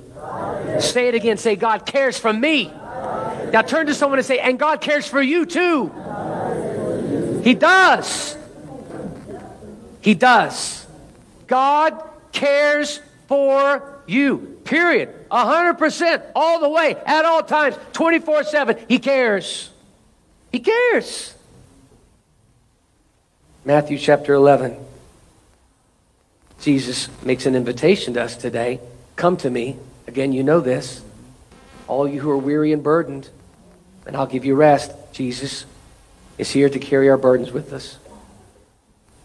[0.79, 1.37] Say it again.
[1.37, 2.71] Say, God cares for me.
[3.51, 5.91] Now turn to someone and say, and God cares for you too.
[7.43, 8.37] He does.
[10.01, 10.85] He does.
[11.47, 12.01] God
[12.31, 14.59] cares for you.
[14.65, 15.29] Period.
[15.29, 16.23] 100%.
[16.35, 16.95] All the way.
[17.05, 17.75] At all times.
[17.93, 18.77] 24 7.
[18.87, 19.69] He cares.
[20.51, 21.33] He cares.
[23.63, 24.77] Matthew chapter 11.
[26.65, 28.79] Jesus makes an invitation to us today.
[29.15, 29.77] Come to me.
[30.07, 31.03] Again, you know this.
[31.87, 33.29] All you who are weary and burdened,
[34.07, 34.91] and I'll give you rest.
[35.13, 35.67] Jesus
[36.39, 37.99] is here to carry our burdens with us.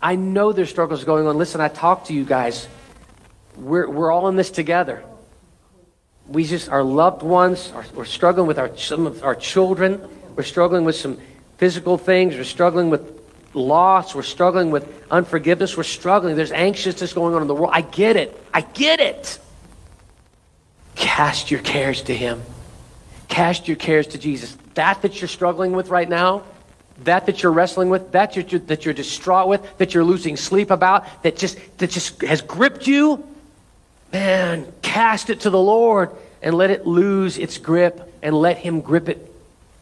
[0.02, 1.38] I know there's struggles going on.
[1.38, 2.68] Listen, I talk to you guys.
[3.56, 5.02] We're, we're all in this together.
[6.28, 10.06] We just, our loved ones, are, we're struggling with our, some of our children.
[10.36, 11.18] We're struggling with some
[11.56, 12.34] physical things.
[12.34, 13.19] We're struggling with
[13.54, 14.14] loss.
[14.14, 15.76] We're struggling with unforgiveness.
[15.76, 16.36] We're struggling.
[16.36, 17.70] There's anxiousness going on in the world.
[17.72, 18.40] I get it.
[18.52, 19.38] I get it.
[20.94, 22.42] Cast your cares to Him.
[23.28, 24.56] Cast your cares to Jesus.
[24.74, 26.44] That that you're struggling with right now,
[27.04, 30.70] that that you're wrestling with, that you're, that you're distraught with, that you're losing sleep
[30.70, 33.24] about, that just, that just has gripped you,
[34.12, 36.10] man, cast it to the Lord
[36.42, 39.32] and let it lose its grip and let Him grip it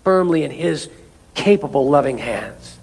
[0.05, 0.89] firmly in His
[1.35, 2.78] capable, loving hands.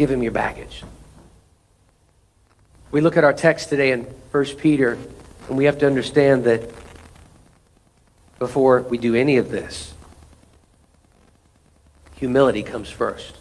[0.00, 0.82] Give him your baggage.
[2.90, 4.96] We look at our text today in 1 Peter,
[5.46, 6.70] and we have to understand that
[8.38, 9.92] before we do any of this,
[12.14, 13.36] humility comes first.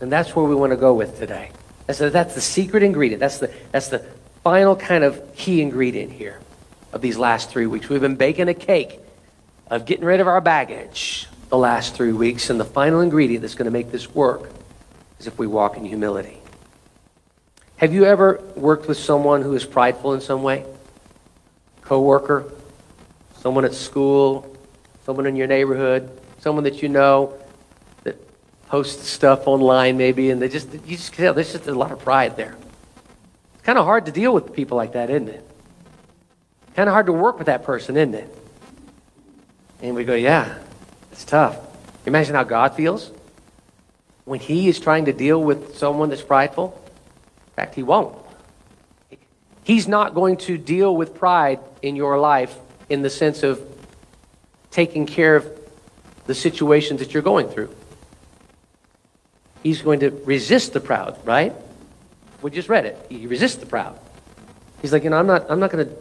[0.00, 1.52] And that's where we want to go with today.
[1.86, 3.20] That's the, that's the secret ingredient.
[3.20, 4.00] That's the, that's the
[4.42, 6.40] final kind of key ingredient here
[6.92, 7.88] of these last three weeks.
[7.88, 8.98] We've been baking a cake
[9.68, 13.54] of getting rid of our baggage the last three weeks, and the final ingredient that's
[13.54, 14.50] going to make this work
[15.18, 16.40] is if we walk in humility.
[17.76, 20.64] Have you ever worked with someone who is prideful in some way?
[21.82, 22.50] Coworker,
[23.38, 24.56] someone at school,
[25.04, 27.34] someone in your neighborhood, someone that you know
[28.04, 28.16] that
[28.68, 31.98] posts stuff online maybe, and they just you just tell there's just a lot of
[31.98, 32.56] pride there.
[33.54, 35.46] It's kind of hard to deal with people like that, isn't it?
[36.74, 38.38] Kind of hard to work with that person, isn't it?
[39.82, 40.58] And we go, yeah,
[41.12, 41.58] it's tough.
[42.06, 43.10] Imagine how God feels
[44.24, 46.80] when He is trying to deal with someone that's prideful.
[47.46, 48.16] In fact, He won't.
[49.64, 52.54] He's not going to deal with pride in your life
[52.88, 53.60] in the sense of
[54.70, 55.46] taking care of
[56.26, 57.74] the situations that you're going through.
[59.62, 61.54] He's going to resist the proud, right?
[62.42, 63.06] We just read it.
[63.08, 63.98] He resists the proud.
[64.82, 65.94] He's like, you know, I'm not, I'm not going to.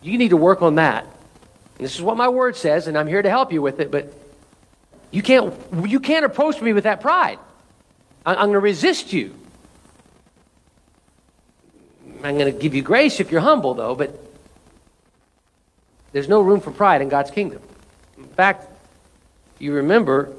[0.00, 1.04] You need to work on that.
[1.04, 3.90] And this is what my word says, and I'm here to help you with it.
[3.90, 4.14] But
[5.12, 5.54] you can't,
[5.86, 7.38] you can't approach me with that pride.
[8.24, 9.34] I'm going to resist you.
[12.24, 14.18] I'm going to give you grace if you're humble, though, but
[16.12, 17.60] there's no room for pride in God's kingdom.
[18.16, 18.68] In fact,
[19.58, 20.32] you remember,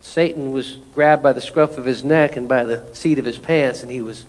[0.00, 3.38] Satan was grabbed by the scruff of his neck and by the seat of his
[3.38, 4.26] pants, and he was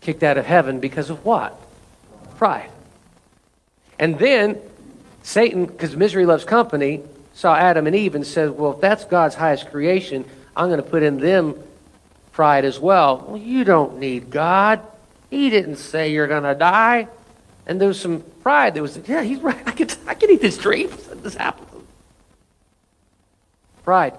[0.00, 1.58] kicked out of heaven because of what?
[2.36, 2.70] Pride.
[3.98, 4.60] And then
[5.22, 7.02] Satan, because misery loves company,
[7.38, 10.24] saw Adam and Eve and said, Well, if that's God's highest creation,
[10.56, 11.54] I'm going to put in them
[12.32, 13.24] pride as well.
[13.28, 14.80] Well, you don't need God.
[15.30, 17.06] He didn't say you're going to die.
[17.64, 18.74] And there was some pride.
[18.74, 19.56] that was, yeah, he's right.
[19.66, 20.86] I can, I can eat this tree.
[20.86, 21.84] This apple.
[23.84, 24.18] Pride.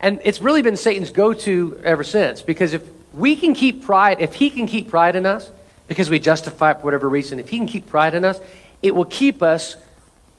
[0.00, 2.42] And it's really been Satan's go to ever since.
[2.42, 2.82] Because if
[3.14, 5.48] we can keep pride, if he can keep pride in us,
[5.86, 8.40] because we justify it for whatever reason, if he can keep pride in us,
[8.82, 9.76] it will keep us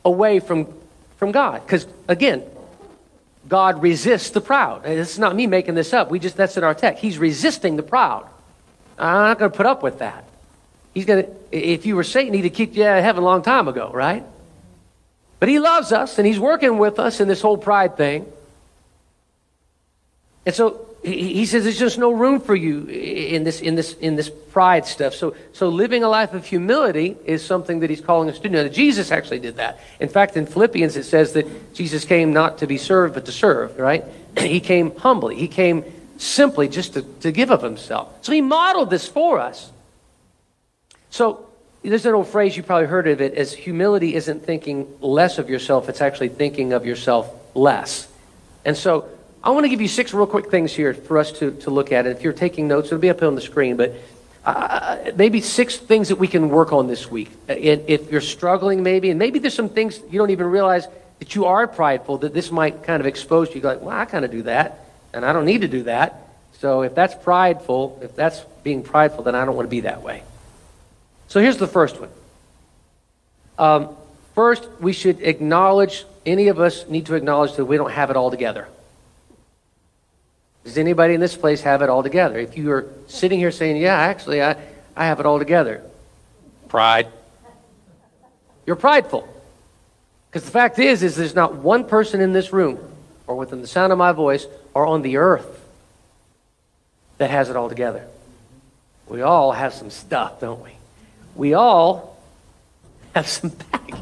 [0.06, 0.68] away from,
[1.18, 1.66] from God.
[1.66, 2.44] Because, again,
[3.48, 4.86] God resists the proud.
[4.86, 6.10] And it's not me making this up.
[6.10, 7.02] We just that's in our text.
[7.02, 8.28] He's resisting the proud.
[8.98, 10.26] I'm not going to put up with that.
[10.94, 11.32] He's going to.
[11.52, 13.90] If you were Satan, he'd have kicked you out of heaven a long time ago,
[13.94, 14.24] right?
[15.40, 18.32] But he loves us, and he's working with us in this whole pride thing.
[20.46, 24.16] And so he says there's just no room for you in this in this in
[24.16, 25.14] this pride stuff.
[25.14, 28.50] So so living a life of humility is something that he's calling us to do.
[28.50, 29.80] Now Jesus actually did that.
[30.00, 33.34] In fact, in Philippians it says that Jesus came not to be served but to
[33.34, 33.78] serve.
[33.78, 34.06] Right?
[34.38, 35.36] he came humbly.
[35.36, 35.84] He came
[36.18, 38.14] simply just to, to give of himself.
[38.22, 39.72] So he modeled this for us.
[41.10, 41.46] So
[41.84, 45.50] there's an old phrase you probably heard of it as humility isn't thinking less of
[45.50, 48.08] yourself; it's actually thinking of yourself less.
[48.64, 49.10] And so
[49.44, 51.92] I want to give you six real quick things here for us to, to look
[51.92, 52.06] at.
[52.06, 53.76] And if you're taking notes, it'll be up on the screen.
[53.76, 53.94] But
[54.46, 57.30] uh, maybe six things that we can work on this week.
[57.48, 60.88] If you're struggling, maybe, and maybe there's some things you don't even realize
[61.20, 63.62] that you are prideful, that this might kind of expose you.
[63.62, 66.20] You're like, well, I kind of do that, and I don't need to do that.
[66.60, 70.04] So if that's prideful, if that's being prideful, then I don't want to be that
[70.04, 70.24] way.
[71.28, 72.10] So here's the first one.
[73.58, 73.96] Um,
[74.36, 78.16] first, we should acknowledge, any of us need to acknowledge that we don't have it
[78.16, 78.68] all together.
[80.64, 82.40] Does anybody in this place have it all together?
[82.40, 84.56] If you are sitting here saying, Yeah, actually, I,
[84.96, 85.84] I have it all together,
[86.68, 87.08] pride.
[88.66, 89.28] You're prideful.
[90.30, 92.80] Because the fact is, is there's not one person in this room,
[93.28, 95.60] or within the sound of my voice, or on the earth
[97.18, 98.08] that has it all together.
[99.08, 100.72] We all have some stuff, don't we?
[101.36, 102.18] We all
[103.14, 104.00] have some baggage.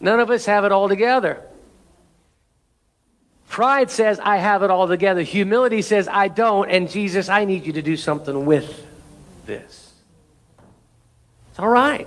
[0.00, 1.40] None of us have it all together.
[3.56, 5.22] Pride says, I have it all together.
[5.22, 6.68] Humility says, I don't.
[6.68, 8.86] And Jesus, I need you to do something with
[9.46, 9.94] this.
[11.48, 12.06] It's all right.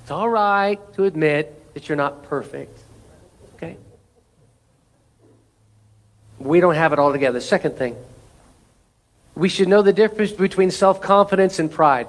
[0.00, 2.78] It's all right to admit that you're not perfect.
[3.56, 3.76] Okay?
[6.38, 7.40] We don't have it all together.
[7.42, 7.94] Second thing,
[9.34, 12.08] we should know the difference between self confidence and pride.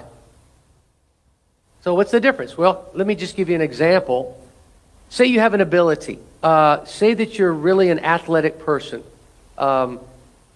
[1.82, 2.56] So, what's the difference?
[2.56, 4.42] Well, let me just give you an example.
[5.10, 9.02] Say you have an ability uh, say that you're really an athletic person.
[9.56, 10.00] Um,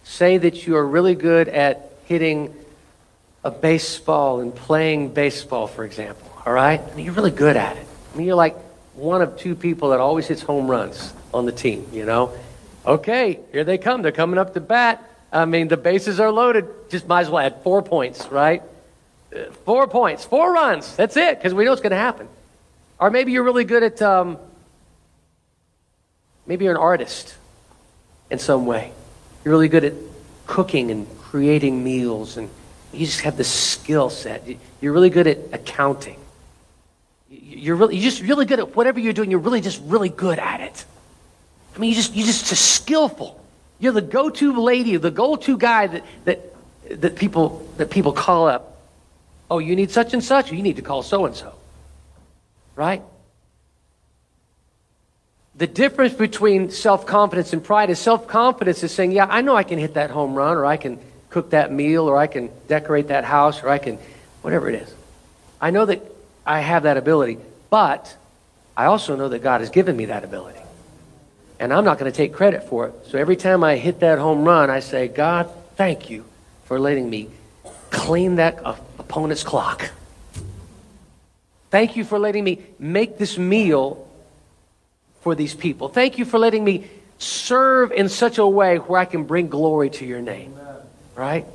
[0.04, 2.54] say that you are really good at hitting
[3.44, 6.30] a baseball and playing baseball, for example.
[6.46, 6.80] All right?
[6.80, 7.86] I mean, you're really good at it.
[8.12, 8.56] I mean, you're like
[8.94, 12.32] one of two people that always hits home runs on the team, you know?
[12.84, 14.02] Okay, here they come.
[14.02, 15.02] They're coming up to bat.
[15.32, 16.68] I mean, the bases are loaded.
[16.90, 18.62] Just might as well add four points, right?
[19.34, 20.94] Uh, four points, four runs.
[20.94, 22.28] That's it, because we know it's going to happen.
[23.00, 24.38] Or maybe you're really good at, um,
[26.46, 27.35] maybe you're an artist
[28.31, 28.92] in some way.
[29.44, 29.94] You're really good at
[30.46, 32.48] cooking and creating meals, and
[32.92, 34.46] you just have this skill set.
[34.81, 36.18] You're really good at accounting.
[37.28, 39.31] You're really, you're just really good at whatever you're doing.
[39.31, 40.85] You're really just really good at it.
[41.74, 43.42] I mean, you just you just skillful.
[43.78, 46.55] You're the go-to lady, the go-to guy that that
[46.90, 48.81] that people that people call up.
[49.50, 50.52] Oh, you need such and such.
[50.52, 51.55] You need to call so and so.
[52.74, 53.02] Right?
[55.62, 59.79] The difference between self-confidence and pride is self-confidence is saying, "Yeah, I know I can
[59.79, 60.98] hit that home run, or I can
[61.31, 64.01] cook that meal, or I can decorate that house, or I can
[64.40, 64.92] whatever it is.
[65.61, 66.03] I know that
[66.44, 67.38] I have that ability,
[67.70, 68.16] but
[68.77, 70.59] I also know that God has given me that ability."
[71.61, 72.94] and I'm not going to take credit for it.
[73.07, 76.25] So every time I hit that home run, I say, God, thank you
[76.64, 77.29] for letting me
[77.90, 78.59] clean that
[78.98, 79.92] opponent's clock.
[81.70, 84.09] Thank you for letting me make this meal
[85.22, 85.88] for these people.
[85.88, 89.90] Thank you for letting me serve in such a way where I can bring glory
[89.90, 90.58] to your name.
[91.14, 91.46] Right?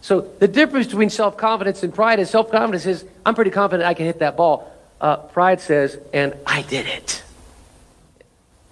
[0.00, 3.86] So the difference between self confidence and pride is self confidence is, I'm pretty confident
[3.86, 4.70] I can hit that ball.
[5.00, 7.22] Uh, pride says, and I did it.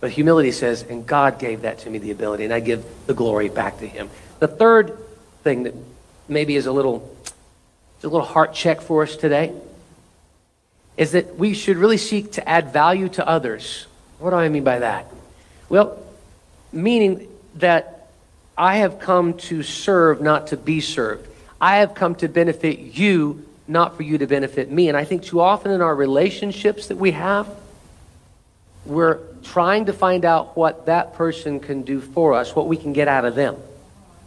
[0.01, 3.14] But humility says, and God gave that to me, the ability, and I give the
[3.14, 4.11] glory back to Him.
[4.40, 4.99] The third
[5.42, 5.75] thing that
[6.29, 7.16] maybe is a little,
[8.03, 9.53] a little heart check for us today
[10.97, 13.87] is that we should really seek to add value to others.
[14.23, 15.13] What do I mean by that?
[15.69, 15.99] Well,
[16.73, 18.09] meaning that
[18.57, 21.29] I have come to serve, not to be served.
[21.61, 24.89] I have come to benefit you, not for you to benefit me.
[24.89, 27.49] And I think too often in our relationships that we have,
[28.87, 32.93] we're trying to find out what that person can do for us, what we can
[32.93, 33.57] get out of them,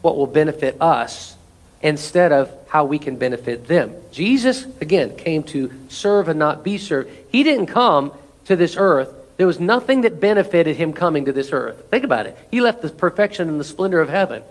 [0.01, 1.37] what will benefit us,
[1.81, 3.95] instead of how we can benefit them.
[4.11, 7.09] Jesus, again, came to serve and not be served.
[7.29, 8.11] He didn't come
[8.45, 9.13] to this earth.
[9.37, 11.89] There was nothing that benefited him coming to this earth.
[11.91, 12.37] Think about it.
[12.51, 14.43] He left the perfection and the splendor of heaven.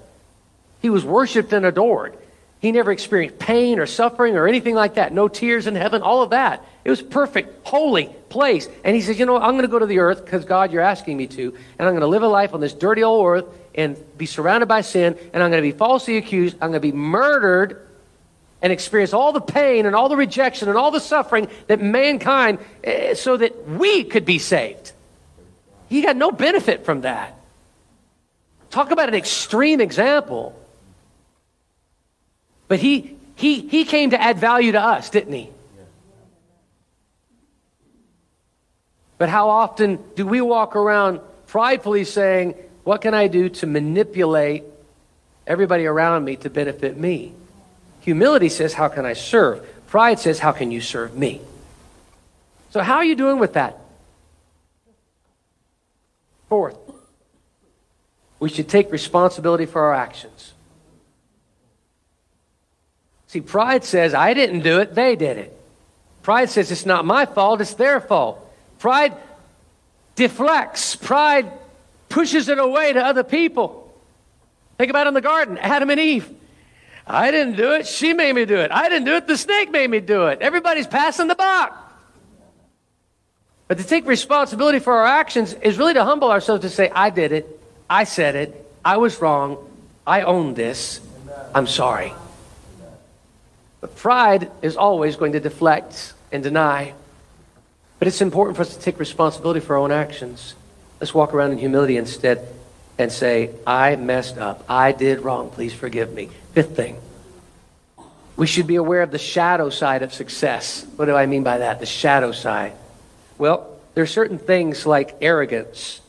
[0.83, 2.19] He was worshiped and adored.
[2.61, 5.13] He never experienced pain or suffering or anything like that.
[5.13, 6.65] No tears in heaven, all of that.
[6.85, 8.69] It was perfect, holy place.
[8.85, 10.83] And he says, You know, I'm going to go to the earth because God, you're
[10.83, 11.55] asking me to.
[11.79, 13.45] And I'm going to live a life on this dirty old earth
[13.75, 15.17] and be surrounded by sin.
[15.33, 16.57] And I'm going to be falsely accused.
[16.57, 17.84] I'm going to be murdered
[18.65, 22.59] and experience all the pain and all the rejection and all the suffering that mankind,
[22.83, 24.93] eh, so that we could be saved.
[25.91, 27.39] He got no benefit from that.
[28.71, 30.59] Talk about an extreme example.
[32.67, 35.51] But he, he, he came to add value to us, didn't he?
[39.19, 44.65] But how often do we walk around pridefully saying, What can I do to manipulate
[45.47, 47.35] everybody around me to benefit me?
[48.05, 49.67] Humility says, How can I serve?
[49.87, 51.41] Pride says, How can you serve me?
[52.71, 53.79] So, how are you doing with that?
[56.51, 56.77] Fourth,
[58.39, 60.53] we should take responsibility for our actions.
[63.29, 65.59] See, pride says, I didn't do it, they did it.
[66.23, 68.39] Pride says, it's not my fault, it's their fault.
[68.79, 69.17] Pride
[70.15, 71.51] deflects, pride
[72.11, 73.91] pushes it away to other people.
[74.77, 76.31] Think about in the garden Adam and Eve.
[77.07, 78.71] I didn't do it, she made me do it.
[78.71, 80.41] I didn't do it, the snake made me do it.
[80.41, 81.81] Everybody's passing the buck.
[83.69, 87.11] But to take responsibility for our actions is really to humble ourselves to say, I
[87.11, 89.71] did it, I said it, I was wrong,
[90.07, 91.01] I own this,
[91.55, 92.13] I'm sorry.
[93.81, 96.95] But pride is always going to deflect and deny.
[97.99, 100.55] But it's important for us to take responsibility for our own actions.
[101.01, 102.49] Let's walk around in humility instead
[102.99, 104.65] and say, I messed up.
[104.69, 105.51] I did wrong.
[105.51, 106.31] Please forgive me.
[106.55, 107.01] Fifth thing,
[108.37, 110.87] we should be aware of the shadow side of success.
[110.97, 111.81] What do I mean by that?
[111.81, 112.73] The shadow side.
[113.39, 116.01] Well, there are certain things like arrogance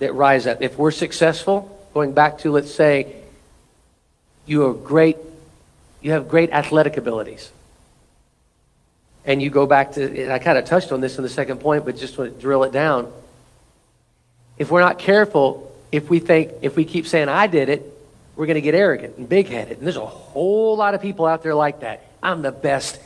[0.00, 0.60] that rise up.
[0.60, 3.14] If we're successful, going back to, let's say,
[4.44, 5.16] you are great
[6.02, 7.50] you have great athletic abilities.
[9.24, 11.84] And you go back to, I kind of touched on this in the second point,
[11.84, 13.10] but just to drill it down.
[14.58, 17.91] If we're not careful, if we think, if we keep saying, I did it,
[18.36, 19.78] we're going to get arrogant and big headed.
[19.78, 22.06] And there's a whole lot of people out there like that.
[22.22, 22.98] I'm the best,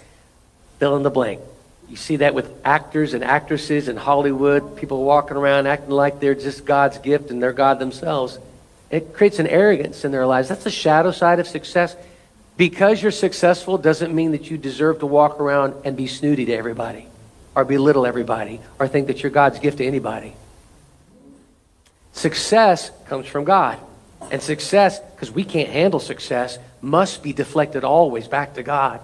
[0.79, 1.41] fill in the blank.
[1.89, 6.35] You see that with actors and actresses in Hollywood, people walking around acting like they're
[6.35, 8.39] just God's gift and they're God themselves.
[8.91, 10.49] It creates an arrogance in their lives.
[10.49, 11.97] That's the shadow side of success.
[12.57, 16.53] Because you're successful doesn't mean that you deserve to walk around and be snooty to
[16.53, 17.07] everybody.
[17.57, 20.35] or belittle everybody or think that you're God's gift to anybody.
[22.13, 23.79] Success comes from God.
[24.31, 29.01] And success, because we can't handle success, must be deflected always back to God.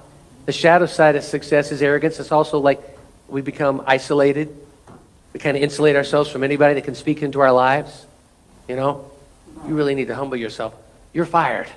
[0.47, 2.19] The shadow side of success is arrogance.
[2.19, 2.81] It's also like
[3.29, 4.57] we become isolated.
[5.33, 8.07] We kind of insulate ourselves from anybody that can speak into our lives.
[8.69, 9.11] You know,
[9.67, 10.75] you really need to humble yourself.
[11.13, 11.69] You're fired.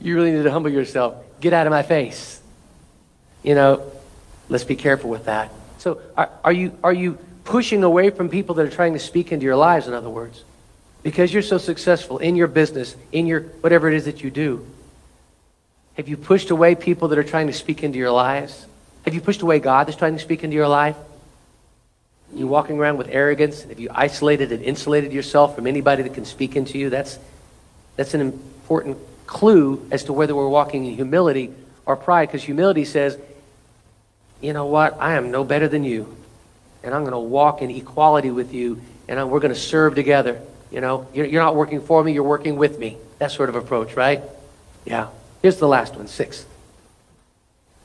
[0.00, 1.14] You really need to humble yourself.
[1.40, 2.40] Get out of my face.
[3.42, 3.92] You know,
[4.48, 5.52] let's be careful with that.
[5.78, 9.30] So, are, are, you, are you pushing away from people that are trying to speak
[9.30, 10.42] into your lives, in other words?
[11.06, 14.66] Because you're so successful in your business, in your whatever it is that you do.
[15.96, 18.66] Have you pushed away people that are trying to speak into your lives?
[19.04, 20.96] Have you pushed away God that's trying to speak into your life?
[22.34, 26.24] You walking around with arrogance, have you isolated and insulated yourself from anybody that can
[26.24, 26.90] speak into you?
[26.90, 27.20] That's,
[27.94, 28.98] that's an important
[29.28, 31.52] clue as to whether we're walking in humility
[31.84, 33.16] or pride, because humility says,
[34.40, 36.16] you know what, I am no better than you,
[36.82, 39.94] and I'm going to walk in equality with you, and I'm, we're going to serve
[39.94, 40.42] together.
[40.70, 42.96] You know, you're, not working for me, you're working with me.
[43.18, 44.22] That sort of approach, right?
[44.84, 45.08] Yeah.
[45.42, 46.44] Here's the last one, six.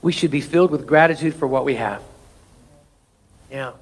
[0.02, 2.02] We should be filled with gratitude for what we have.
[3.52, 3.74] Yeah.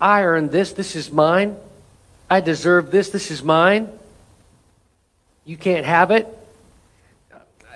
[0.00, 1.56] I earned this, this is mine.
[2.30, 3.88] I deserve this, this is mine.
[5.44, 6.26] You can't have it.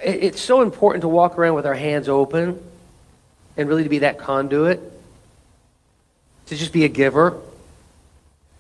[0.05, 2.63] It's so important to walk around with our hands open
[3.57, 4.81] and really to be that conduit,
[6.47, 7.41] to just be a giver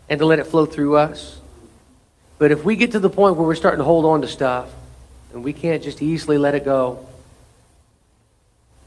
[0.08, 1.40] and to let it flow through us.
[2.38, 4.70] But if we get to the point where we're starting to hold on to stuff
[5.32, 7.06] and we can't just easily let it go,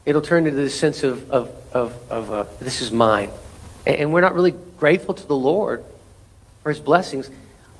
[0.04, 3.30] it'll turn into this sense of, of, of, of uh, this is mine.
[3.86, 5.84] And we're not really grateful to the Lord
[6.62, 7.30] for his blessings.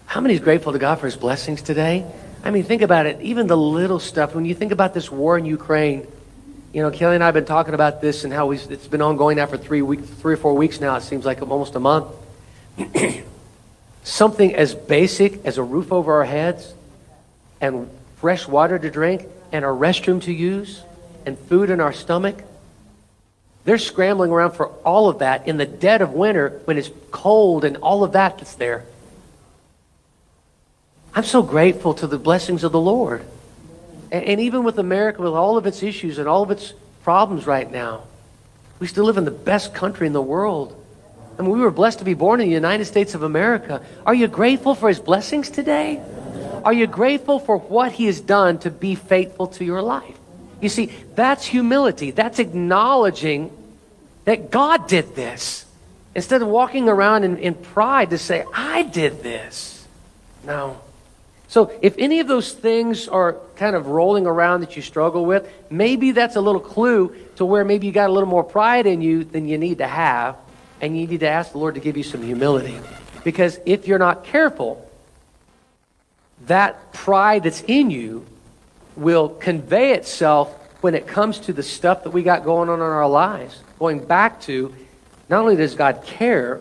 [0.07, 2.05] How many is grateful to God for his blessings today?
[2.43, 3.21] I mean, think about it.
[3.21, 6.07] Even the little stuff, when you think about this war in Ukraine,
[6.73, 9.37] you know, Kelly and I have been talking about this and how it's been ongoing
[9.37, 10.97] now for three, weeks, three or four weeks now.
[10.97, 12.09] It seems like almost a month.
[14.03, 16.73] Something as basic as a roof over our heads
[17.61, 20.83] and fresh water to drink and a restroom to use
[21.27, 22.43] and food in our stomach.
[23.65, 27.65] They're scrambling around for all of that in the dead of winter when it's cold
[27.65, 28.85] and all of that that's there.
[31.15, 33.25] I'm so grateful to the blessings of the Lord.
[34.11, 36.73] And, and even with America, with all of its issues and all of its
[37.03, 38.05] problems right now,
[38.79, 40.77] we still live in the best country in the world.
[41.41, 43.81] I mean, we were blessed to be born in the United States of America.
[44.05, 45.99] Are you grateful for his blessings today?
[46.67, 50.19] Are you grateful for what he has done to be faithful to your life?
[50.61, 52.11] You see, that's humility.
[52.11, 53.57] That's acknowledging
[54.27, 55.65] that God did this.
[56.15, 59.87] Instead of walking around in, in pride to say, I did this.
[60.45, 60.79] No.
[61.49, 65.51] So if any of those things are kind of rolling around that you struggle with,
[65.71, 69.01] maybe that's a little clue to where maybe you got a little more pride in
[69.01, 70.37] you than you need to have,
[70.81, 72.79] and you need to ask the Lord to give you some humility.
[73.25, 74.89] Because if you're not careful,
[76.47, 78.27] that pride that's in you
[78.97, 82.83] will convey itself when it comes to the stuff that we got going on in
[82.83, 83.61] our lives.
[83.79, 84.75] Going back to
[85.29, 86.61] not only does God care,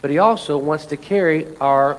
[0.00, 1.98] but He also wants to carry our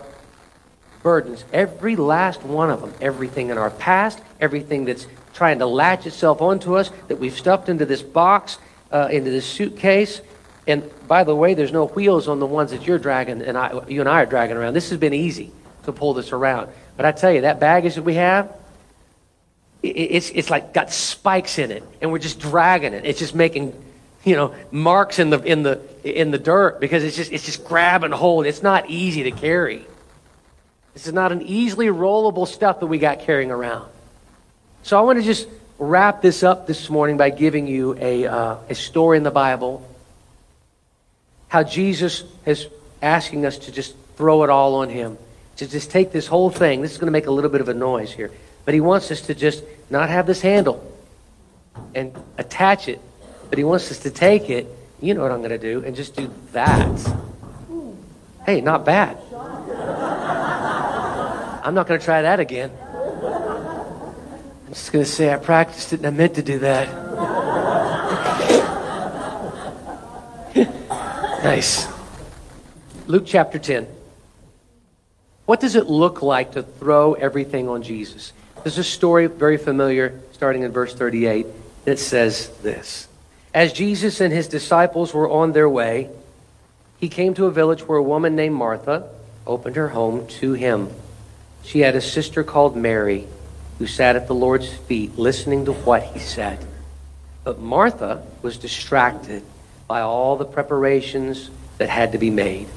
[1.01, 6.07] burdens, every last one of them, everything in our past, everything that's trying to latch
[6.07, 8.57] itself onto us, that we've stuffed into this box,
[8.91, 10.21] uh, into this suitcase.
[10.65, 13.85] And by the way, there's no wheels on the ones that you're dragging, and I,
[13.87, 14.73] you and I are dragging around.
[14.73, 15.51] This has been easy
[15.83, 16.69] to pull this around.
[16.95, 18.55] But I tell you, that baggage that we have,
[19.81, 23.05] it's, it's like got spikes in it, and we're just dragging it.
[23.05, 23.73] It's just making,
[24.23, 27.65] you know, marks in the, in the, in the dirt because it's just, it's just
[27.65, 28.45] grabbing hold.
[28.45, 29.85] It's not easy to carry.
[30.93, 33.89] This is not an easily rollable stuff that we got carrying around.
[34.83, 35.47] So I want to just
[35.79, 39.85] wrap this up this morning by giving you a, uh, a story in the Bible.
[41.53, 42.67] How Jesus is
[42.99, 45.19] asking us to just throw it all on him.
[45.57, 46.81] To just take this whole thing.
[46.81, 48.31] This is going to make a little bit of a noise here.
[48.65, 50.81] But he wants us to just not have this handle
[51.93, 52.99] and attach it.
[53.49, 54.65] But he wants us to take it,
[54.99, 57.13] you know what I'm going to do, and just do that.
[58.47, 59.19] Hey, not bad.
[61.63, 62.71] I'm not going to try that again.
[64.65, 67.42] I'm just going to say I practiced it and I meant to do that.
[71.43, 71.87] Nice.
[73.05, 73.87] Luke chapter 10.
[75.45, 78.31] What does it look like to throw everything on Jesus?
[78.63, 81.45] There's a story very familiar starting in verse 38
[81.83, 83.09] that says this
[83.53, 86.09] As Jesus and his disciples were on their way,
[86.97, 89.09] he came to a village where a woman named Martha
[89.45, 90.89] opened her home to him.
[91.63, 93.27] She had a sister called Mary
[93.79, 96.65] who sat at the Lord's feet listening to what he said.
[97.43, 99.43] But Martha was distracted
[99.87, 102.67] by all the preparations that had to be made.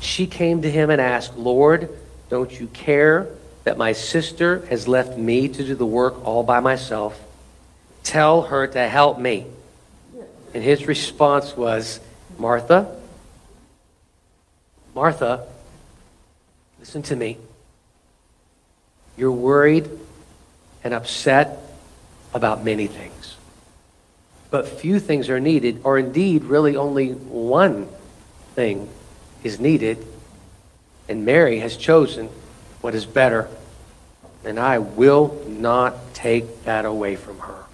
[0.00, 1.90] She came to him and asked, Lord,
[2.30, 3.28] don't you care
[3.64, 7.20] that my sister has left me to do the work all by myself?
[8.04, 9.46] Tell her to help me.
[10.54, 12.00] And his response was,
[12.38, 12.94] Martha,
[14.94, 15.46] Martha,
[16.80, 17.36] listen to me.
[19.16, 19.90] You're worried
[20.82, 21.58] and upset
[22.32, 23.17] about many things.
[24.50, 27.88] But few things are needed, or indeed, really only one
[28.54, 28.88] thing
[29.42, 30.04] is needed.
[31.08, 32.28] And Mary has chosen
[32.80, 33.48] what is better.
[34.44, 37.64] And I will not take that away from her.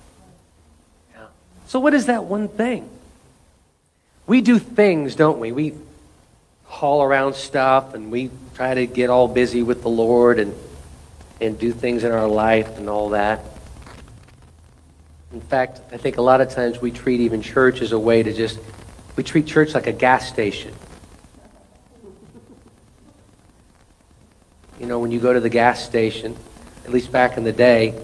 [1.13, 1.27] Yeah.
[1.67, 2.89] So, what is that one thing?
[4.27, 5.53] We do things, don't we?
[5.53, 5.75] We
[6.65, 10.55] haul around stuff and we try to get all busy with the Lord and,
[11.41, 13.45] and do things in our life and all that.
[15.35, 18.23] In fact, I think a lot of times we treat even church as a way
[18.23, 18.61] to just,
[19.17, 20.73] we treat church like a gas station.
[24.79, 26.37] You know, when you go to the gas station,
[26.85, 28.01] at least back in the day,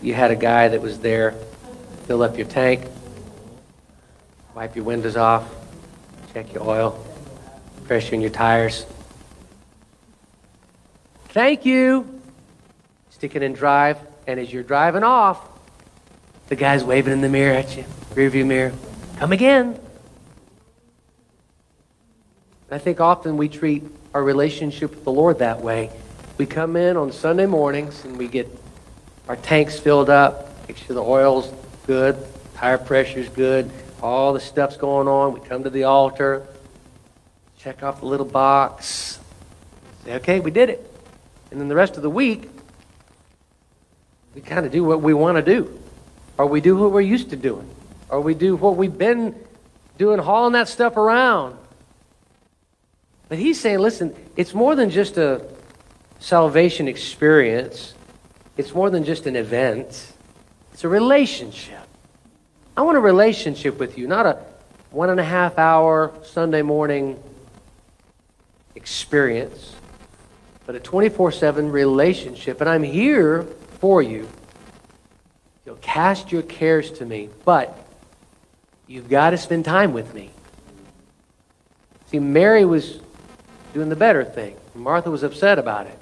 [0.00, 1.32] you had a guy that was there,
[2.06, 2.86] fill up your tank,
[4.54, 5.54] wipe your windows off,
[6.32, 7.04] check your oil,
[7.84, 8.86] pressure in your tires.
[11.28, 12.22] Thank you.
[13.10, 15.51] Stick it in drive, and as you're driving off,
[16.52, 18.74] the guy's waving in the mirror at you, rearview mirror.
[19.16, 19.80] Come again.
[22.70, 25.88] I think often we treat our relationship with the Lord that way.
[26.36, 28.50] We come in on Sunday mornings and we get
[29.28, 31.50] our tanks filled up, make sure the oil's
[31.86, 32.22] good,
[32.56, 33.70] tire pressure's good,
[34.02, 35.32] all the stuff's going on.
[35.32, 36.46] We come to the altar,
[37.56, 39.18] check off the little box,
[40.04, 40.86] say, okay, we did it.
[41.50, 42.50] And then the rest of the week,
[44.34, 45.78] we kind of do what we want to do.
[46.42, 47.70] Or we do what we're used to doing.
[48.08, 49.36] Or we do what we've been
[49.96, 51.56] doing, hauling that stuff around.
[53.28, 55.46] But he's saying, listen, it's more than just a
[56.18, 57.94] salvation experience,
[58.56, 60.14] it's more than just an event,
[60.72, 61.86] it's a relationship.
[62.76, 64.44] I want a relationship with you, not a
[64.90, 67.22] one and a half hour Sunday morning
[68.74, 69.76] experience,
[70.66, 72.60] but a 24 7 relationship.
[72.60, 73.44] And I'm here
[73.78, 74.28] for you.
[75.80, 77.78] Cast your cares to me, but
[78.86, 80.30] you've got to spend time with me.
[82.06, 83.00] See, Mary was
[83.72, 84.56] doing the better thing.
[84.74, 85.98] Martha was upset about it.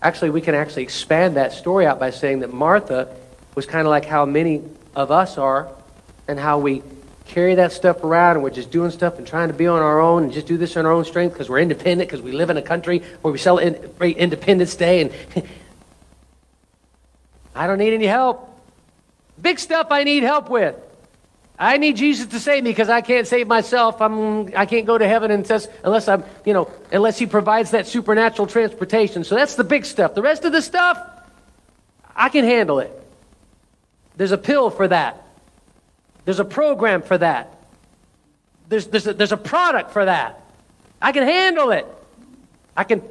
[0.00, 3.14] Actually, we can actually expand that story out by saying that Martha
[3.54, 4.62] was kind of like how many
[4.94, 5.68] of us are
[6.28, 6.82] and how we
[7.26, 10.00] carry that stuff around and we're just doing stuff and trying to be on our
[10.00, 12.50] own and just do this on our own strength because we're independent because we live
[12.50, 15.12] in a country where we celebrate Independence Day and
[17.54, 18.53] I don't need any help.
[19.44, 20.74] Big stuff I need help with.
[21.58, 24.00] I need Jesus to save me because I can't save myself.
[24.00, 27.86] I'm, I can't go to heaven unless, unless I'm, you know, unless He provides that
[27.86, 29.22] supernatural transportation.
[29.22, 30.14] So that's the big stuff.
[30.14, 30.98] The rest of the stuff,
[32.16, 32.90] I can handle it.
[34.16, 35.22] There's a pill for that.
[36.24, 37.62] There's a program for that.
[38.70, 40.42] There's, there's, a, there's a product for that.
[41.02, 41.86] I can handle it.
[42.74, 43.02] I can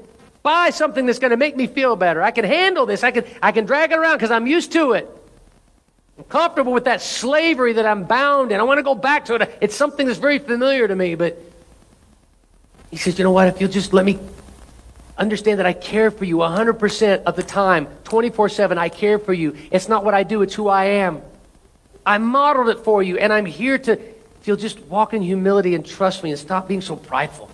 [0.41, 2.23] buy something that's going to make me feel better.
[2.23, 3.03] I can handle this.
[3.03, 5.19] I can, I can drag it around because I'm used to it.
[6.17, 8.59] I'm comfortable with that slavery that I'm bound in.
[8.59, 9.57] I want to go back to it.
[9.61, 11.15] It's something that's very familiar to me.
[11.15, 11.39] But
[12.91, 13.47] he says, you know what?
[13.47, 14.19] If you'll just let me
[15.17, 19.33] understand that I care for you 100% of the time, 24 7, I care for
[19.33, 19.55] you.
[19.71, 21.21] It's not what I do, it's who I am.
[22.05, 25.73] I modeled it for you, and I'm here to, if you'll just walk in humility
[25.73, 27.49] and trust me and stop being so prideful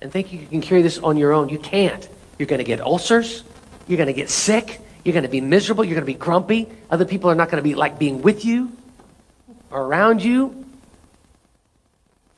[0.00, 1.50] and think you can carry this on your own.
[1.50, 2.08] You can't.
[2.38, 3.44] You're going to get ulcers,
[3.86, 5.84] you're going to get sick, you're going to be miserable.
[5.84, 6.68] You're going to be grumpy.
[6.90, 8.70] Other people are not going to be like being with you
[9.70, 10.66] or around you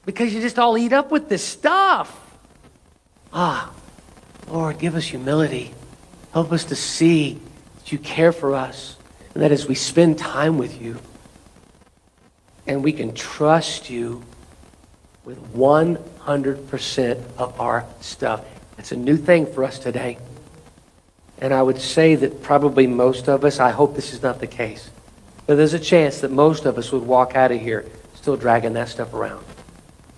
[0.05, 2.19] because you just all eat up with this stuff.
[3.33, 3.73] Ah,
[4.49, 5.73] Lord, give us humility.
[6.33, 7.41] Help us to see
[7.79, 8.97] that you care for us
[9.35, 10.99] and that as we spend time with you
[12.67, 14.23] and we can trust you
[15.25, 18.45] with 100% of our stuff.
[18.79, 20.19] It's a new thing for us today.
[21.43, 24.47] And I would say that probably most of us, I hope this is not the
[24.47, 24.88] case,
[25.45, 27.84] but there's a chance that most of us would walk out of here
[28.14, 29.45] still dragging that stuff around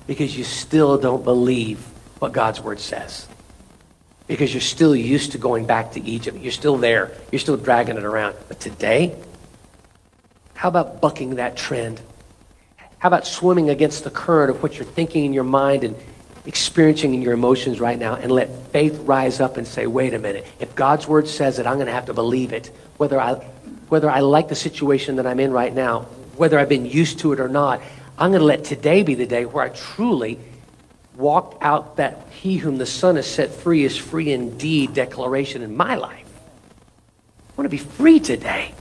[0.06, 1.78] because you still don't believe
[2.18, 3.26] what God's word says.
[4.26, 6.36] Because you're still used to going back to Egypt.
[6.36, 7.10] You're still there.
[7.32, 8.36] You're still dragging it around.
[8.46, 9.16] But today,
[10.52, 12.02] how about bucking that trend?
[12.98, 15.96] How about swimming against the current of what you're thinking in your mind and
[16.46, 20.18] experiencing in your emotions right now and let faith rise up and say, wait a
[20.18, 23.34] minute, if God's word says it, I'm going to have to believe it, whether I,
[23.88, 26.02] whether I like the situation that I'm in right now,
[26.36, 27.80] whether I've been used to it or not.
[28.18, 30.38] I'm going to let today be the day where I truly
[31.16, 35.76] walk out that he whom the Son has set free is free indeed declaration in
[35.76, 36.26] my life.
[37.48, 38.74] I want to be free today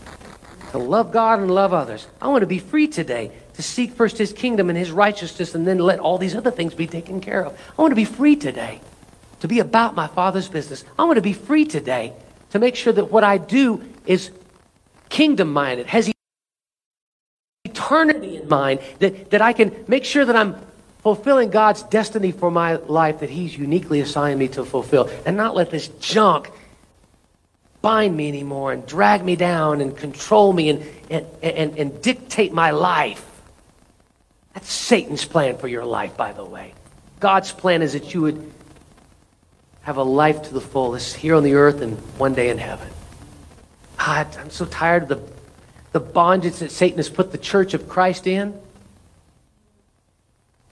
[0.71, 2.07] to love God and love others.
[2.21, 5.67] I want to be free today to seek first his kingdom and his righteousness and
[5.67, 7.57] then let all these other things be taken care of.
[7.77, 8.81] I want to be free today
[9.41, 10.83] to be about my Father's business.
[10.97, 12.13] I want to be free today
[12.51, 14.31] to make sure that what I do is
[15.09, 16.11] kingdom minded, has
[17.65, 20.55] eternity in mind, that, that I can make sure that I'm
[21.01, 25.55] fulfilling God's destiny for my life that He's uniquely assigned me to fulfill, and not
[25.55, 26.49] let this junk
[27.81, 32.53] bind me anymore and drag me down and control me and, and, and, and dictate
[32.53, 33.32] my life.
[34.53, 36.73] That's Satan's plan for your life, by the way.
[37.19, 38.51] God's plan is that you would
[39.81, 42.89] have a life to the fullest here on the earth and one day in heaven.
[43.99, 45.21] Ah, God, I'm so tired of the,
[45.93, 48.59] the bondage that Satan has put the church of Christ in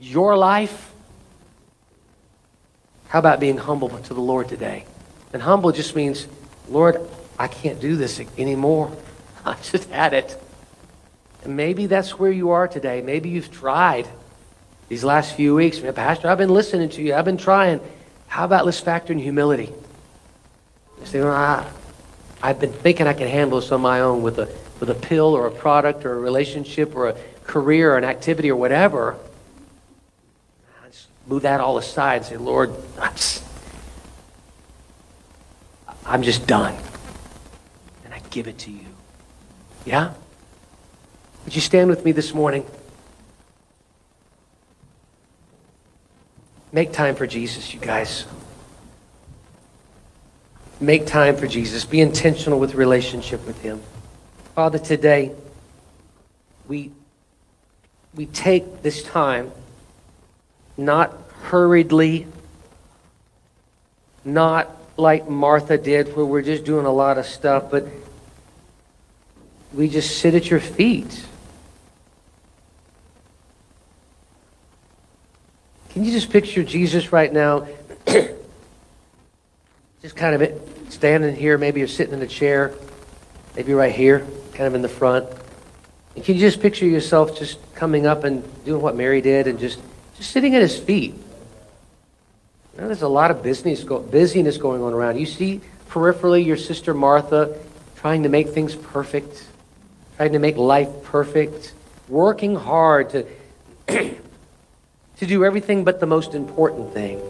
[0.02, 0.92] your life?
[3.08, 4.86] How about being humble to the Lord today?
[5.32, 6.28] And humble just means,
[6.68, 6.98] Lord,
[7.38, 8.92] I can't do this anymore.
[9.46, 10.42] I just had it.
[11.44, 13.02] And maybe that's where you are today.
[13.02, 14.08] Maybe you've tried
[14.90, 15.80] these last few weeks.
[15.80, 17.16] Pastor, I've been listening to you.
[17.16, 17.80] I've been trying.
[18.28, 19.72] How about let's factor in humility?
[21.00, 21.68] You say, well, I,
[22.42, 24.48] I've been thinking I can handle this on my own with a,
[24.80, 28.52] with a pill or a product or a relationship or a career or an activity
[28.52, 29.18] or whatever
[31.28, 33.44] move that all aside and say, Lord, I'm just,
[36.06, 36.76] I'm just done.
[38.04, 38.86] And I give it to you.
[39.86, 40.14] Yeah?
[41.46, 42.66] Would you stand with me this morning?
[46.72, 48.26] Make time for Jesus, you guys.
[50.80, 51.84] Make time for Jesus.
[51.86, 53.82] Be intentional with relationship with him.
[54.56, 55.32] Father, today
[56.68, 56.92] we
[58.16, 59.52] we take this time
[60.78, 61.14] not
[61.44, 62.28] hurriedly,
[64.26, 67.86] not like Martha did, where we're just doing a lot of stuff, but
[69.74, 71.26] we just sit at your feet.
[75.94, 77.68] Can you just picture Jesus right now?
[80.02, 82.74] just kind of standing here, maybe you're sitting in a chair,
[83.56, 85.28] maybe right here, kind of in the front.
[86.16, 89.60] And can you just picture yourself just coming up and doing what Mary did and
[89.60, 89.80] just
[90.22, 91.16] just sitting at his feet.
[92.78, 95.18] Know, there's a lot of business go, busyness going on around.
[95.18, 97.58] You see peripherally your sister Martha
[97.96, 99.46] trying to make things perfect,
[100.18, 101.74] trying to make life perfect,
[102.08, 103.10] working hard
[103.88, 104.16] to,
[105.22, 107.22] to do everything but the most important thing.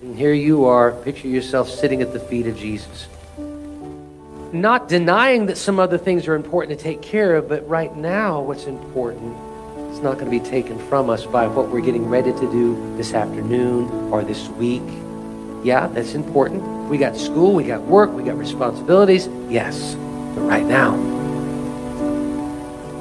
[0.00, 3.06] And here you are, picture yourself sitting at the feet of Jesus.
[4.52, 8.40] Not denying that some other things are important to take care of, but right now,
[8.40, 9.36] what's important
[9.90, 12.96] it's not going to be taken from us by what we're getting ready to do
[12.96, 14.82] this afternoon or this week.
[15.62, 16.64] Yeah, that's important.
[16.88, 19.28] We got school, we got work, we got responsibilities.
[19.48, 19.94] Yes.
[20.34, 20.96] But right now,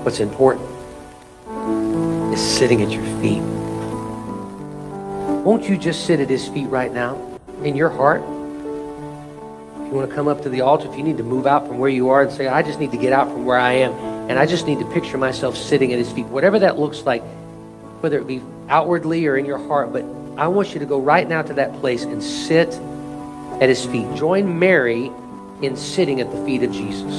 [0.03, 0.72] what's important
[2.33, 3.43] is sitting at your feet.
[5.43, 7.15] Won't you just sit at his feet right now
[7.63, 8.21] in your heart?
[8.21, 8.27] If
[9.87, 11.77] you want to come up to the altar, if you need to move out from
[11.77, 13.93] where you are and say, I just need to get out from where I am
[14.31, 17.21] and I just need to picture myself sitting at his feet, whatever that looks like,
[18.01, 19.93] whether it be outwardly or in your heart.
[19.93, 20.03] But
[20.35, 22.69] I want you to go right now to that place and sit
[23.61, 24.07] at his feet.
[24.15, 25.11] Join Mary
[25.61, 27.13] in sitting at the feet of Jesus.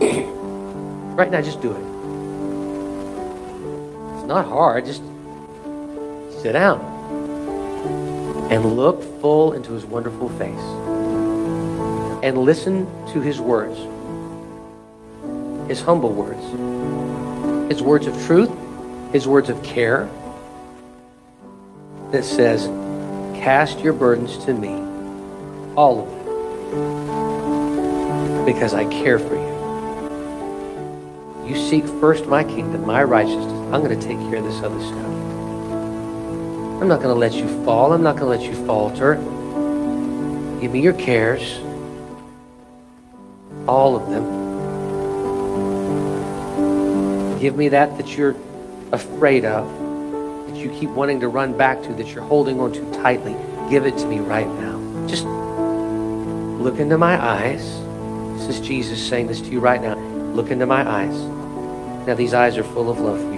[1.14, 1.97] right now, just do it.
[4.28, 4.84] Not hard.
[4.84, 5.02] Just
[6.42, 6.78] sit down
[8.52, 10.60] and look full into his wonderful face
[12.22, 13.78] and listen to his words
[15.68, 16.42] his humble words,
[17.70, 18.50] his words of truth,
[19.12, 20.08] his words of care
[22.10, 22.68] that says,
[23.38, 24.82] Cast your burdens to me,
[25.76, 26.24] all of them,
[28.46, 29.58] because I care for you.
[31.46, 33.57] You seek first my kingdom, my righteousness.
[33.72, 35.04] I'm going to take care of this other stuff.
[36.80, 37.92] I'm not going to let you fall.
[37.92, 39.16] I'm not going to let you falter.
[40.60, 41.60] Give me your cares,
[43.68, 44.24] all of them.
[47.38, 48.34] Give me that that you're
[48.90, 49.66] afraid of,
[50.48, 53.36] that you keep wanting to run back to, that you're holding on too tightly.
[53.70, 55.06] Give it to me right now.
[55.06, 57.62] Just look into my eyes.
[58.38, 59.96] This is Jesus saying this to you right now.
[60.32, 61.14] Look into my eyes.
[62.06, 63.37] Now, these eyes are full of love for you.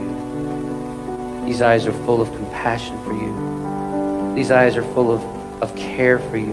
[1.51, 4.37] These eyes are full of compassion for you.
[4.37, 5.21] These eyes are full of,
[5.61, 6.53] of care for you.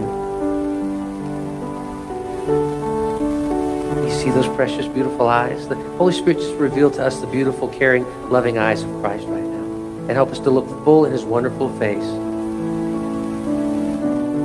[4.04, 5.68] You see those precious, beautiful eyes?
[5.68, 9.44] The Holy Spirit just revealed to us the beautiful, caring, loving eyes of Christ right
[9.44, 9.62] now.
[10.08, 12.02] And help us to look full in his wonderful face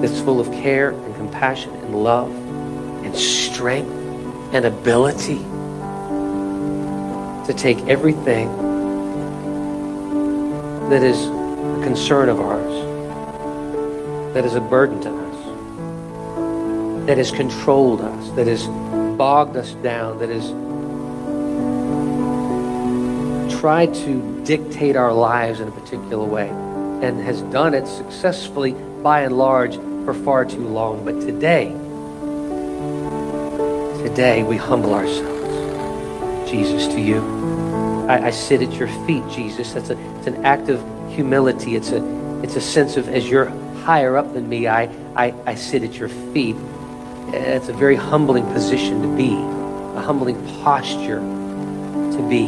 [0.04, 2.30] that's full of care and compassion and love
[3.04, 3.90] and strength
[4.54, 5.40] and ability
[7.48, 8.73] to take everything
[10.90, 12.74] that is a concern of ours,
[14.34, 18.68] that is a burden to us, that has controlled us, that has
[19.18, 20.50] bogged us down, that has
[23.60, 29.22] tried to dictate our lives in a particular way and has done it successfully by
[29.22, 29.76] and large
[30.06, 31.06] for far too long.
[31.06, 31.70] But today,
[34.08, 37.73] today we humble ourselves, Jesus, to you.
[38.10, 39.74] I, I sit at your feet, Jesus.
[39.74, 41.76] That's a, it's an act of humility.
[41.76, 43.46] It's a, it's a sense of as you're
[43.84, 44.84] higher up than me, I,
[45.16, 46.56] I, I sit at your feet.
[47.34, 52.48] It's a very humbling position to be, a humbling posture to be.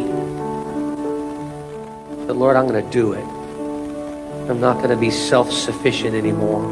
[2.26, 3.24] But Lord, I'm going to do it.
[4.50, 6.64] I'm not going to be self sufficient anymore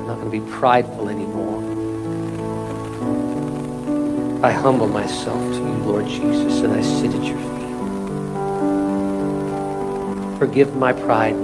[0.00, 1.59] I'm not going to be prideful anymore.
[4.42, 7.48] I humble myself to you, Lord Jesus, and I sit at your feet.
[10.38, 11.36] Forgive my pride.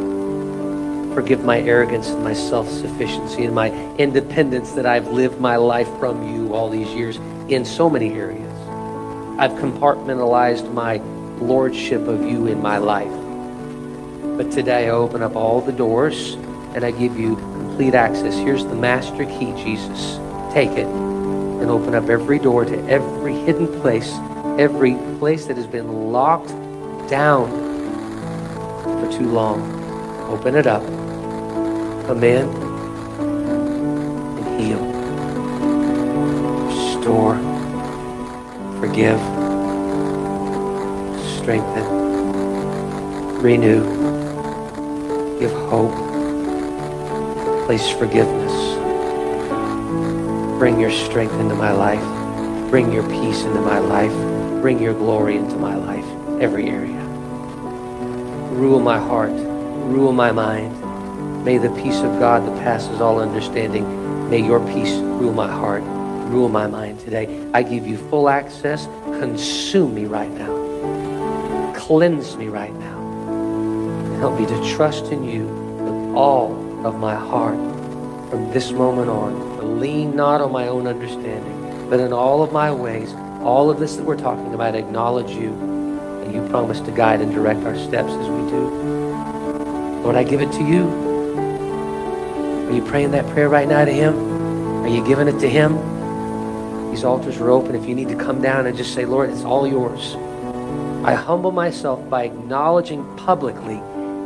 [1.12, 5.88] Forgive my arrogance and my self sufficiency and my independence that I've lived my life
[5.98, 7.18] from you all these years
[7.48, 8.50] in so many areas.
[9.38, 10.96] I've compartmentalized my
[11.36, 13.12] lordship of you in my life.
[14.38, 16.32] But today I open up all the doors
[16.74, 18.34] and I give you complete access.
[18.36, 20.18] Here's the master key, Jesus.
[20.54, 21.05] Take it
[21.60, 24.12] and open up every door to every hidden place,
[24.58, 26.48] every place that has been locked
[27.08, 27.50] down
[28.82, 29.60] for too long.
[30.30, 30.82] Open it up.
[32.06, 32.48] Come in
[34.38, 34.82] and heal.
[36.66, 37.36] Restore.
[38.80, 39.20] Forgive.
[41.38, 41.86] Strengthen.
[43.42, 43.84] Renew.
[45.38, 46.06] Give hope
[47.66, 48.45] Place forgiveness.
[50.58, 52.70] Bring your strength into my life.
[52.70, 54.12] Bring your peace into my life.
[54.62, 56.06] Bring your glory into my life,
[56.40, 57.02] every area.
[58.52, 59.32] Rule my heart.
[59.32, 61.44] Rule my mind.
[61.44, 65.82] May the peace of God that passes all understanding, may your peace rule my heart,
[66.32, 67.48] rule my mind today.
[67.54, 68.86] I give you full access.
[69.20, 71.72] Consume me right now.
[71.76, 72.96] Cleanse me right now.
[74.20, 76.50] Help me to trust in you with all
[76.84, 77.58] of my heart
[78.30, 79.55] from this moment on.
[79.64, 83.96] Lean not on my own understanding, but in all of my ways, all of this
[83.96, 85.52] that we're talking about, acknowledge you.
[86.24, 88.68] And you promise to guide and direct our steps as we do.
[90.02, 90.88] Lord, I give it to you.
[92.68, 94.82] Are you praying that prayer right now to Him?
[94.82, 95.76] Are you giving it to Him?
[96.90, 97.74] These altars are open.
[97.74, 100.16] If you need to come down and just say, Lord, it's all yours.
[101.04, 103.76] I humble myself by acknowledging publicly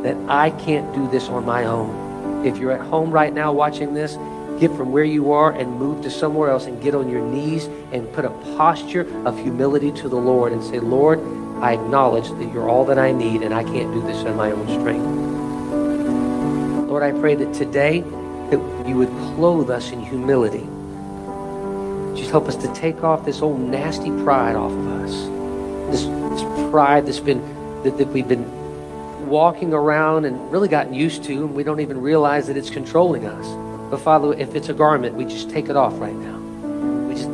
[0.01, 2.45] that I can't do this on my own.
[2.45, 4.15] If you're at home right now watching this,
[4.61, 7.65] get from where you are and move to somewhere else and get on your knees
[7.91, 11.19] and put a posture of humility to the Lord and say, Lord,
[11.61, 14.51] I acknowledge that you're all that I need and I can't do this in my
[14.51, 15.03] own strength.
[16.87, 18.01] Lord, I pray that today
[18.51, 20.67] that you would clothe us in humility.
[22.15, 25.11] Just help us to take off this old nasty pride off of us.
[25.89, 27.41] This, this pride that's been
[27.81, 31.99] that, that we've been walking around and really gotten used to, and we don't even
[31.99, 33.70] realize that it's controlling us.
[33.91, 36.37] But Father, if it's a garment, we just take it off right now.
[37.07, 37.27] We just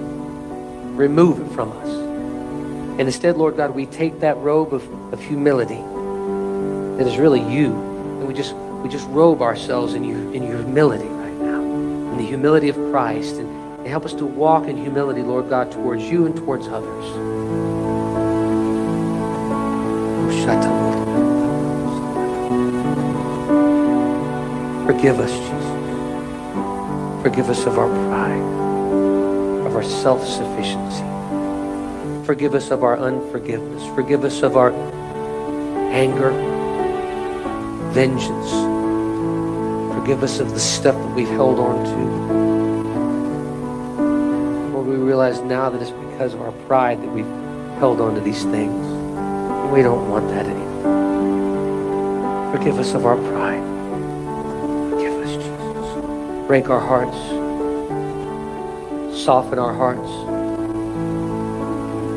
[0.97, 1.88] remove it from us.
[1.88, 5.84] And instead, Lord God, we take that robe of, of humility
[6.97, 10.58] that is really you, and we just we just robe ourselves in you in your
[10.58, 13.47] humility right now, in the humility of Christ, and,
[13.78, 17.05] and help us to walk in humility, Lord God, towards you and towards others.
[20.20, 20.32] Oh,
[24.88, 25.66] Forgive us, Jesus.
[27.28, 28.39] Forgive us of our pride,
[29.67, 31.03] of our self sufficiency.
[32.25, 33.86] Forgive us of our unforgiveness.
[33.93, 34.71] Forgive us of our
[35.91, 36.32] anger,
[37.91, 38.49] vengeance.
[39.93, 41.97] Forgive us of the stuff that we've held on to.
[44.71, 47.28] Lord, we realize now that it's because of our pride that we've
[47.78, 48.88] held on to these things.
[49.73, 50.93] We don't want that anymore.
[52.55, 53.76] Forgive us of our pride
[56.48, 57.18] break our hearts,
[59.22, 60.10] soften our hearts,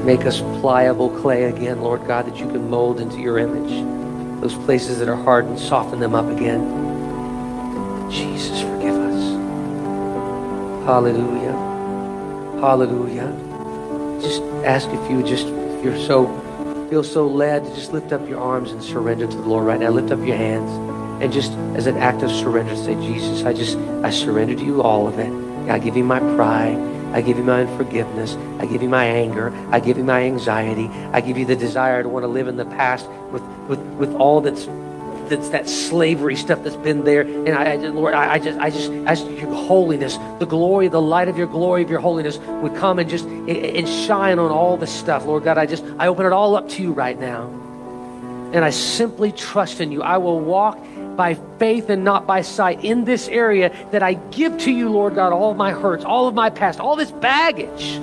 [0.05, 3.71] make us pliable clay again, Lord God, that you can mold into your image.
[4.41, 6.61] Those places that are hardened, soften them up again.
[8.09, 9.21] Jesus, forgive us.
[10.87, 11.53] Hallelujah.
[12.61, 13.37] Hallelujah.
[14.23, 16.29] just ask if you just, if you're so,
[16.89, 19.81] feel so led to just lift up your arms and surrender to the Lord right
[19.81, 19.91] now.
[19.91, 20.90] Lift up your hands
[21.21, 24.83] and just as an act of surrender, say, Jesus, I just, I surrender to you
[24.83, 25.31] all of it.
[25.71, 26.79] I give you my pride.
[27.13, 28.37] I give you my unforgiveness.
[28.59, 29.53] I give you my anger.
[29.71, 30.89] I give you my anxiety.
[31.13, 34.15] I give you the desire to want to live in the past with, with, with
[34.15, 34.67] all that's
[35.31, 37.21] that's that slavery stuff that's been there.
[37.21, 41.01] And I, I Lord, I, I, just, I just ask your holiness, the glory, the
[41.01, 44.77] light of your glory of your holiness would come and just and shine on all
[44.77, 45.25] this stuff.
[45.25, 47.45] Lord God, I just, I open it all up to you right now.
[48.53, 50.03] And I simply trust in you.
[50.03, 50.77] I will walk
[51.17, 55.15] by faith and not by sight in this area that I give to you, Lord
[55.15, 57.99] God, all of my hurts, all of my past, all this baggage.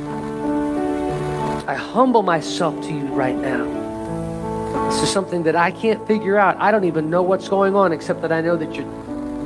[1.67, 4.89] I humble myself to you right now.
[4.89, 6.55] This is something that I can't figure out.
[6.57, 8.85] I don't even know what's going on, except that I know that you're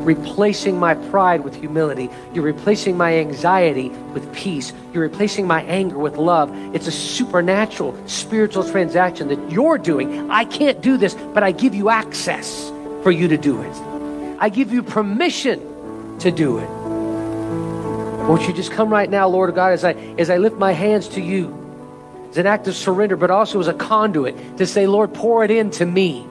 [0.02, 2.10] replacing my pride with humility.
[2.34, 4.74] You're replacing my anxiety with peace.
[4.94, 6.52] You're replacing my anger with love.
[6.76, 10.30] It's a supernatural, spiritual transaction that you're doing.
[10.30, 12.72] I can't do this, but I give you access
[13.04, 13.76] for you to do it.
[14.40, 16.70] I give you permission to do it.
[18.28, 21.10] Won't you just come right now, Lord God, as I as I lift my hands
[21.10, 21.58] to you?
[22.30, 25.52] It's an act of surrender, but also as a conduit to say, Lord, pour it
[25.52, 26.26] into me.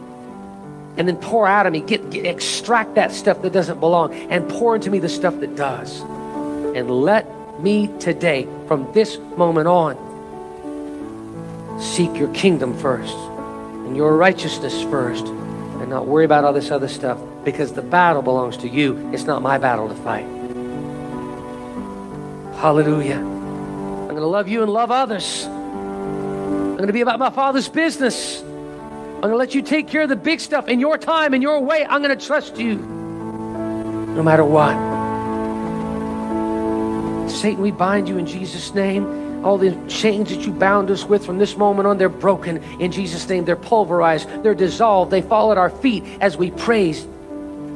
[0.96, 4.48] And then pour out of me, get, get extract that stuff that doesn't belong and
[4.48, 6.00] pour into me the stuff that does.
[6.00, 9.96] And let me today, from this moment on,
[11.80, 15.26] seek your kingdom first and your righteousness first
[15.80, 19.10] and not worry about all this other stuff because the battle belongs to you.
[19.12, 20.26] It's not my battle to fight.
[22.60, 23.16] Hallelujah.
[23.16, 25.46] I'm going to love you and love others.
[25.46, 28.42] I'm going to be about my Father's business.
[28.42, 31.40] I'm going to let you take care of the big stuff in your time, in
[31.40, 31.84] your way.
[31.84, 34.74] I'm going to trust you no matter what.
[37.30, 39.29] Satan, we bind you in Jesus' name.
[39.42, 42.92] All the chains that you bound us with from this moment on, they're broken in
[42.92, 43.44] Jesus' name.
[43.44, 47.04] They're pulverized, they're dissolved, they fall at our feet as we praise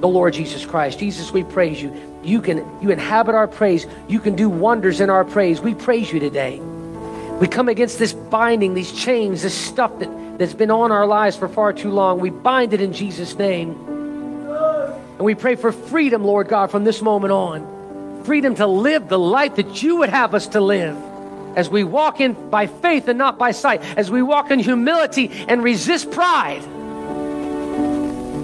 [0.00, 0.98] the Lord Jesus Christ.
[0.98, 1.94] Jesus, we praise you.
[2.22, 3.86] You can you inhabit our praise.
[4.08, 5.60] You can do wonders in our praise.
[5.60, 6.60] We praise you today.
[7.40, 11.36] We come against this binding, these chains, this stuff that, that's been on our lives
[11.36, 12.20] for far too long.
[12.20, 13.72] We bind it in Jesus' name.
[15.16, 18.22] And we pray for freedom, Lord God, from this moment on.
[18.24, 20.96] Freedom to live the life that you would have us to live.
[21.56, 23.82] As we walk in by faith and not by sight.
[23.96, 26.62] As we walk in humility and resist pride.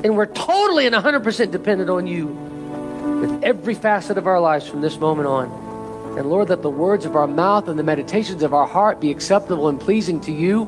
[0.03, 4.81] And we're totally and 100% dependent on you with every facet of our lives from
[4.81, 6.17] this moment on.
[6.19, 9.11] And Lord, that the words of our mouth and the meditations of our heart be
[9.11, 10.65] acceptable and pleasing to you.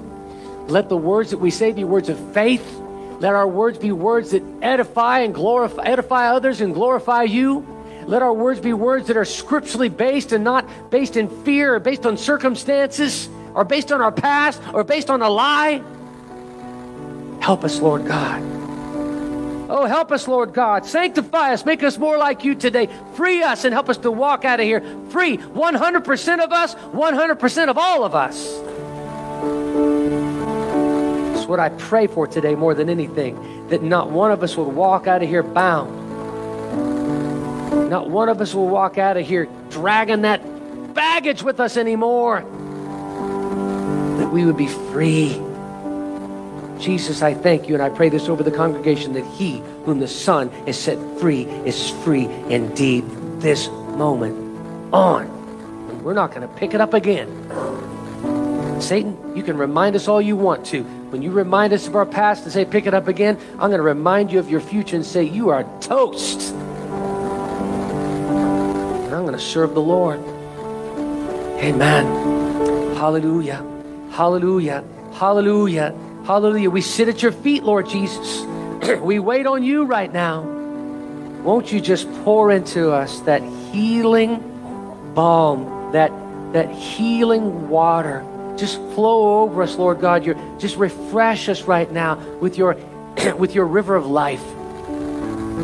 [0.69, 2.79] Let the words that we say be words of faith.
[3.19, 7.67] Let our words be words that edify and glorify, edify others and glorify you.
[8.07, 11.81] Let our words be words that are scripturally based and not based in fear or
[11.81, 15.83] based on circumstances or based on our past or based on a lie.
[17.41, 18.43] Help us, Lord God.
[19.69, 20.85] Oh, help us, Lord God.
[20.85, 21.65] Sanctify us.
[21.65, 22.91] Make us more like you today.
[23.15, 25.39] Free us and help us to walk out of here free.
[25.39, 28.61] 100% of us, 100% of all of us.
[31.35, 33.69] That's what I pray for today more than anything.
[33.69, 36.02] That not one of us will walk out of here bound.
[37.89, 40.41] Not one of us will walk out of here dragging that
[40.95, 42.41] baggage with us anymore.
[44.19, 45.41] That we would be free
[46.83, 50.09] Jesus, I thank you and I pray this over the congregation that he whom the
[50.09, 53.05] Son is set free is free indeed
[53.39, 54.37] this moment
[54.93, 55.27] on.
[55.89, 57.29] And we're not going to pick it up again.
[58.81, 60.83] Satan, you can remind us all you want to.
[60.83, 63.73] When you remind us of our past and say, pick it up again, I'm going
[63.79, 66.53] to remind you of your future and say, you are toast.
[69.13, 70.21] And I'm going to serve the Lord.
[71.61, 72.07] Amen.
[72.97, 73.63] Hallelujah.
[74.11, 74.83] Hallelujah.
[75.13, 75.95] Hallelujah.
[76.25, 76.71] Hallelujah.
[76.71, 78.41] We sit at your feet, Lord Jesus.
[79.03, 80.41] we wait on you right now.
[81.43, 86.11] Won't you just pour into us that healing balm, that,
[86.55, 88.25] that healing water?
[88.57, 90.25] Just flow over us, Lord God.
[90.25, 92.79] You're, just refresh us right now with your,
[93.37, 94.43] with your river of life.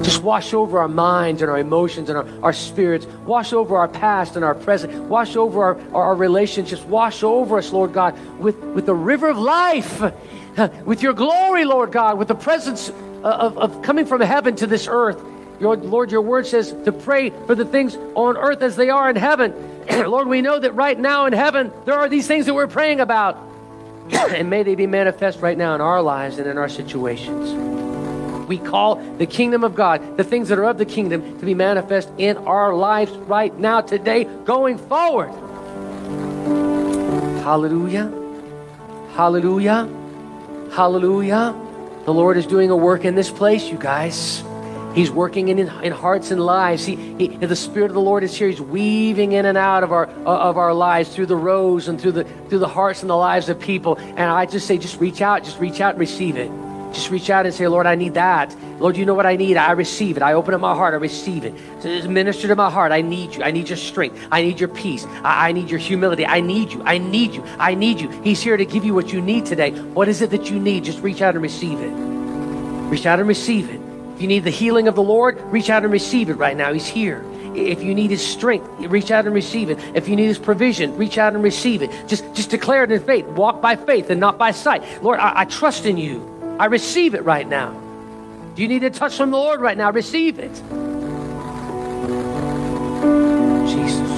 [0.05, 3.07] Just wash over our minds and our emotions and our, our spirits.
[3.27, 4.93] Wash over our past and our present.
[5.05, 6.83] Wash over our, our, our relationships.
[6.83, 10.03] Wash over us, Lord God, with, with the river of life
[10.85, 14.67] with your glory, Lord God, with the presence uh, of, of coming from heaven to
[14.67, 15.21] this earth.
[15.61, 19.11] Your, Lord, your word says to pray for the things on earth as they are
[19.11, 19.55] in heaven.
[19.91, 23.01] Lord, we know that right now in heaven, there are these things that we're praying
[23.01, 23.39] about.
[24.11, 27.88] and may they be manifest right now in our lives and in our situations.
[28.49, 31.55] We call the kingdom of God, the things that are of the kingdom, to be
[31.55, 35.31] manifest in our lives right now, today, going forward.
[37.43, 38.11] Hallelujah.
[39.15, 39.89] Hallelujah.
[40.73, 41.55] Hallelujah.
[42.07, 44.43] The Lord is doing a work in this place, you guys.
[44.95, 46.85] He's working in, in hearts and lives.
[46.85, 48.49] He, he, the Spirit of the Lord is here.
[48.49, 52.01] He's weaving in and out of our, uh, of our lives through the rows and
[52.01, 53.97] through the, through the hearts and the lives of people.
[53.97, 56.51] And I just say, just reach out, just reach out and receive it.
[56.93, 58.55] Just reach out and say, Lord, I need that.
[58.81, 59.57] Lord, you know what I need.
[59.57, 60.23] I receive it.
[60.23, 60.95] I open up my heart.
[60.95, 61.55] I receive it.
[61.81, 62.93] So minister to my heart.
[62.93, 63.43] I need you.
[63.43, 64.27] I need your strength.
[64.31, 65.05] I need your peace.
[65.23, 66.25] I, I need your humility.
[66.27, 66.83] I need you.
[66.85, 67.45] I need you.
[67.59, 68.09] I need you.
[68.23, 69.71] He's here to give you what you need today.
[69.71, 70.85] What is it that you need?
[70.85, 71.91] Just reach out and receive it.
[72.89, 73.81] Reach out and receive it.
[74.15, 76.73] If you need the healing of the Lord, reach out and receive it right now.
[76.73, 77.25] He's here.
[77.55, 79.79] If you need his strength, reach out and receive it.
[79.95, 81.91] If you need his provision, reach out and receive it.
[82.07, 83.27] Just, just declare it in faith.
[83.27, 85.03] Walk by faith and not by sight.
[85.03, 86.38] Lord, I, I trust in you.
[86.59, 87.71] I receive it right now.
[88.57, 89.93] Do you need a touch from the Lord right now?
[89.93, 90.53] Receive it.
[93.69, 94.11] Jesus.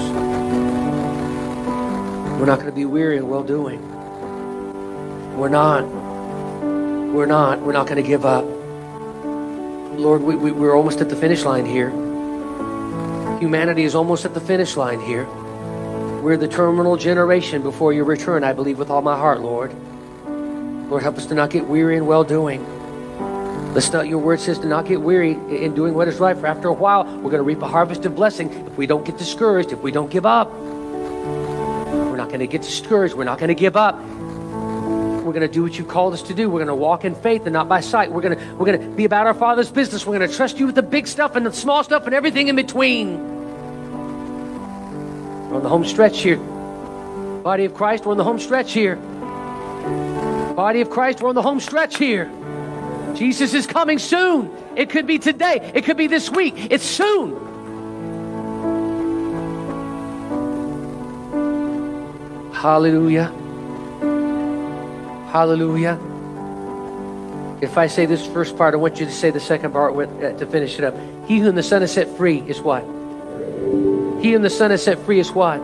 [2.39, 3.81] We're not going to be weary in well doing.
[5.37, 5.83] We're not.
[7.13, 7.61] We're not.
[7.61, 8.47] We're not going to give up.
[9.99, 11.91] Lord, we, we, we're almost at the finish line here.
[13.39, 15.27] Humanity is almost at the finish line here.
[16.23, 19.75] We're the terminal generation before your return, I believe with all my heart, Lord.
[20.91, 22.67] Lord, help us to not get weary in well doing.
[23.75, 26.49] Let's not, your word says to not get weary in doing what is right, for
[26.49, 29.17] after a while, we're going to reap a harvest of blessing if we don't get
[29.17, 30.53] discouraged, if we don't give up.
[30.53, 33.15] We're not going to get discouraged.
[33.15, 33.95] We're not going to give up.
[34.01, 36.51] We're going to do what you called us to do.
[36.51, 38.11] We're going to walk in faith and not by sight.
[38.11, 40.05] We're going to, we're going to be about our Father's business.
[40.05, 42.49] We're going to trust you with the big stuff and the small stuff and everything
[42.49, 43.17] in between.
[45.51, 46.39] We're on the home stretch here.
[47.45, 48.99] Body of Christ, we're on the home stretch here.
[50.61, 52.31] Body of Christ, we're on the home stretch here.
[53.15, 54.55] Jesus is coming soon.
[54.77, 55.73] It could be today.
[55.75, 56.55] It could be this week.
[56.71, 57.33] It's soon.
[62.53, 63.33] Hallelujah.
[65.33, 65.99] Hallelujah.
[67.63, 70.11] If I say this first part, I want you to say the second part with,
[70.23, 70.95] uh, to finish it up.
[71.27, 72.83] He whom the Son has set free is what?
[74.21, 75.59] He whom the Son has set free is what?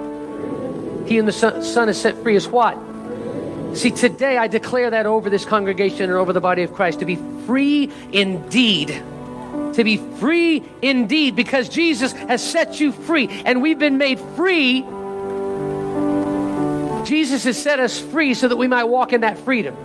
[1.06, 2.78] He whom the Son, son has set free is what?
[3.76, 7.04] See, today I declare that over this congregation and over the body of Christ to
[7.04, 7.16] be
[7.46, 8.88] free indeed.
[9.74, 14.82] To be free indeed because Jesus has set you free and we've been made free
[17.06, 19.76] Jesus has set us free so that we might walk in that freedom.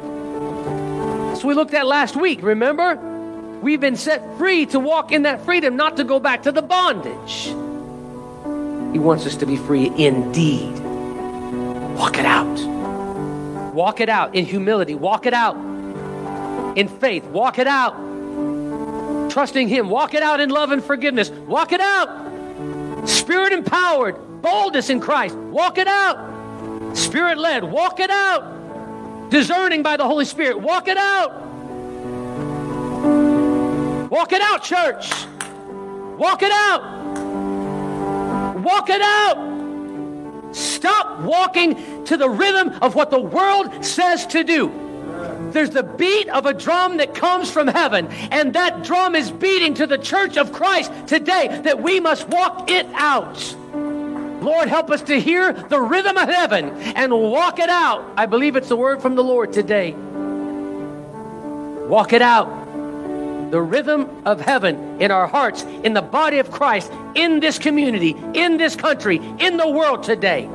[1.36, 2.96] So we looked at last week, remember?
[3.62, 6.64] We've been set free to walk in that freedom, not to go back to the
[6.64, 7.44] bondage.
[8.92, 10.80] He wants us to be free indeed.
[11.96, 12.81] Walk it out.
[13.74, 14.96] Walk it out in humility.
[14.96, 15.56] Walk it out
[16.78, 17.26] in faith.
[17.26, 17.96] Walk it out.
[19.30, 19.90] Trusting Him.
[19.90, 21.30] Walk it out in love and forgiveness.
[21.30, 23.08] Walk it out.
[23.08, 24.42] Spirit empowered.
[24.42, 25.36] Boldness in Christ.
[25.36, 26.98] Walk it out.
[26.98, 27.64] Spirit led.
[27.64, 29.30] Walk it out.
[29.30, 30.60] Discerning by the Holy Spirit.
[30.60, 31.42] Walk it out.
[34.10, 35.10] Walk it out, church.
[36.18, 36.84] Walk it out.
[38.58, 39.52] Walk it out.
[40.54, 41.76] Stop walking
[42.12, 44.70] to the rhythm of what the world says to do.
[45.54, 49.76] There's the beat of a drum that comes from heaven, and that drum is beating
[49.76, 53.56] to the church of Christ today that we must walk it out.
[54.44, 58.04] Lord, help us to hear the rhythm of heaven and walk it out.
[58.18, 59.94] I believe it's the word from the Lord today.
[61.88, 62.50] Walk it out.
[63.52, 68.18] The rhythm of heaven in our hearts, in the body of Christ, in this community,
[68.34, 70.50] in this country, in the world today.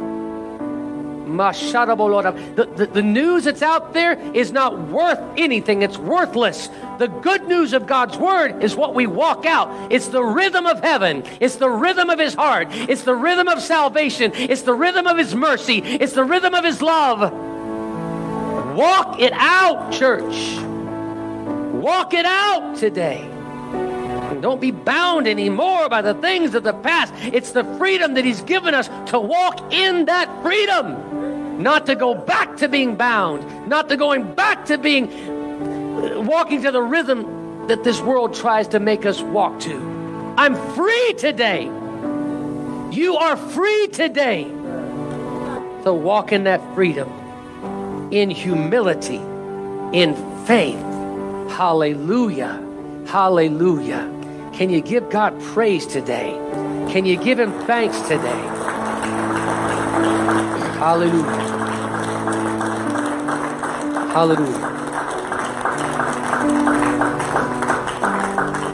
[2.54, 5.82] The, the, the, news that's out there is not worth anything.
[5.82, 6.68] It's worthless.
[6.98, 9.92] The good news of God's word is what we walk out.
[9.92, 11.24] It's the rhythm of heaven.
[11.40, 12.68] It's the rhythm of his heart.
[12.70, 14.32] It's the rhythm of salvation.
[14.34, 15.78] It's the rhythm of his mercy.
[15.78, 17.32] It's the rhythm of his love.
[18.76, 20.58] Walk it out, church.
[21.72, 23.35] Walk it out today.
[24.36, 27.14] And don't be bound anymore by the things of the past.
[27.32, 32.14] It's the freedom that he's given us to walk in that freedom not to go
[32.14, 37.82] back to being bound, not to going back to being walking to the rhythm that
[37.82, 39.74] this world tries to make us walk to.
[40.36, 41.64] I'm free today.
[42.92, 47.08] You are free today to walk in that freedom,
[48.12, 49.16] in humility,
[49.96, 50.14] in
[50.44, 50.76] faith.
[51.56, 52.62] Hallelujah.
[53.06, 54.12] Hallelujah.
[54.56, 56.30] Can you give God praise today?
[56.90, 58.42] Can you give Him thanks today?
[60.78, 61.24] Hallelujah.
[64.14, 64.75] Hallelujah.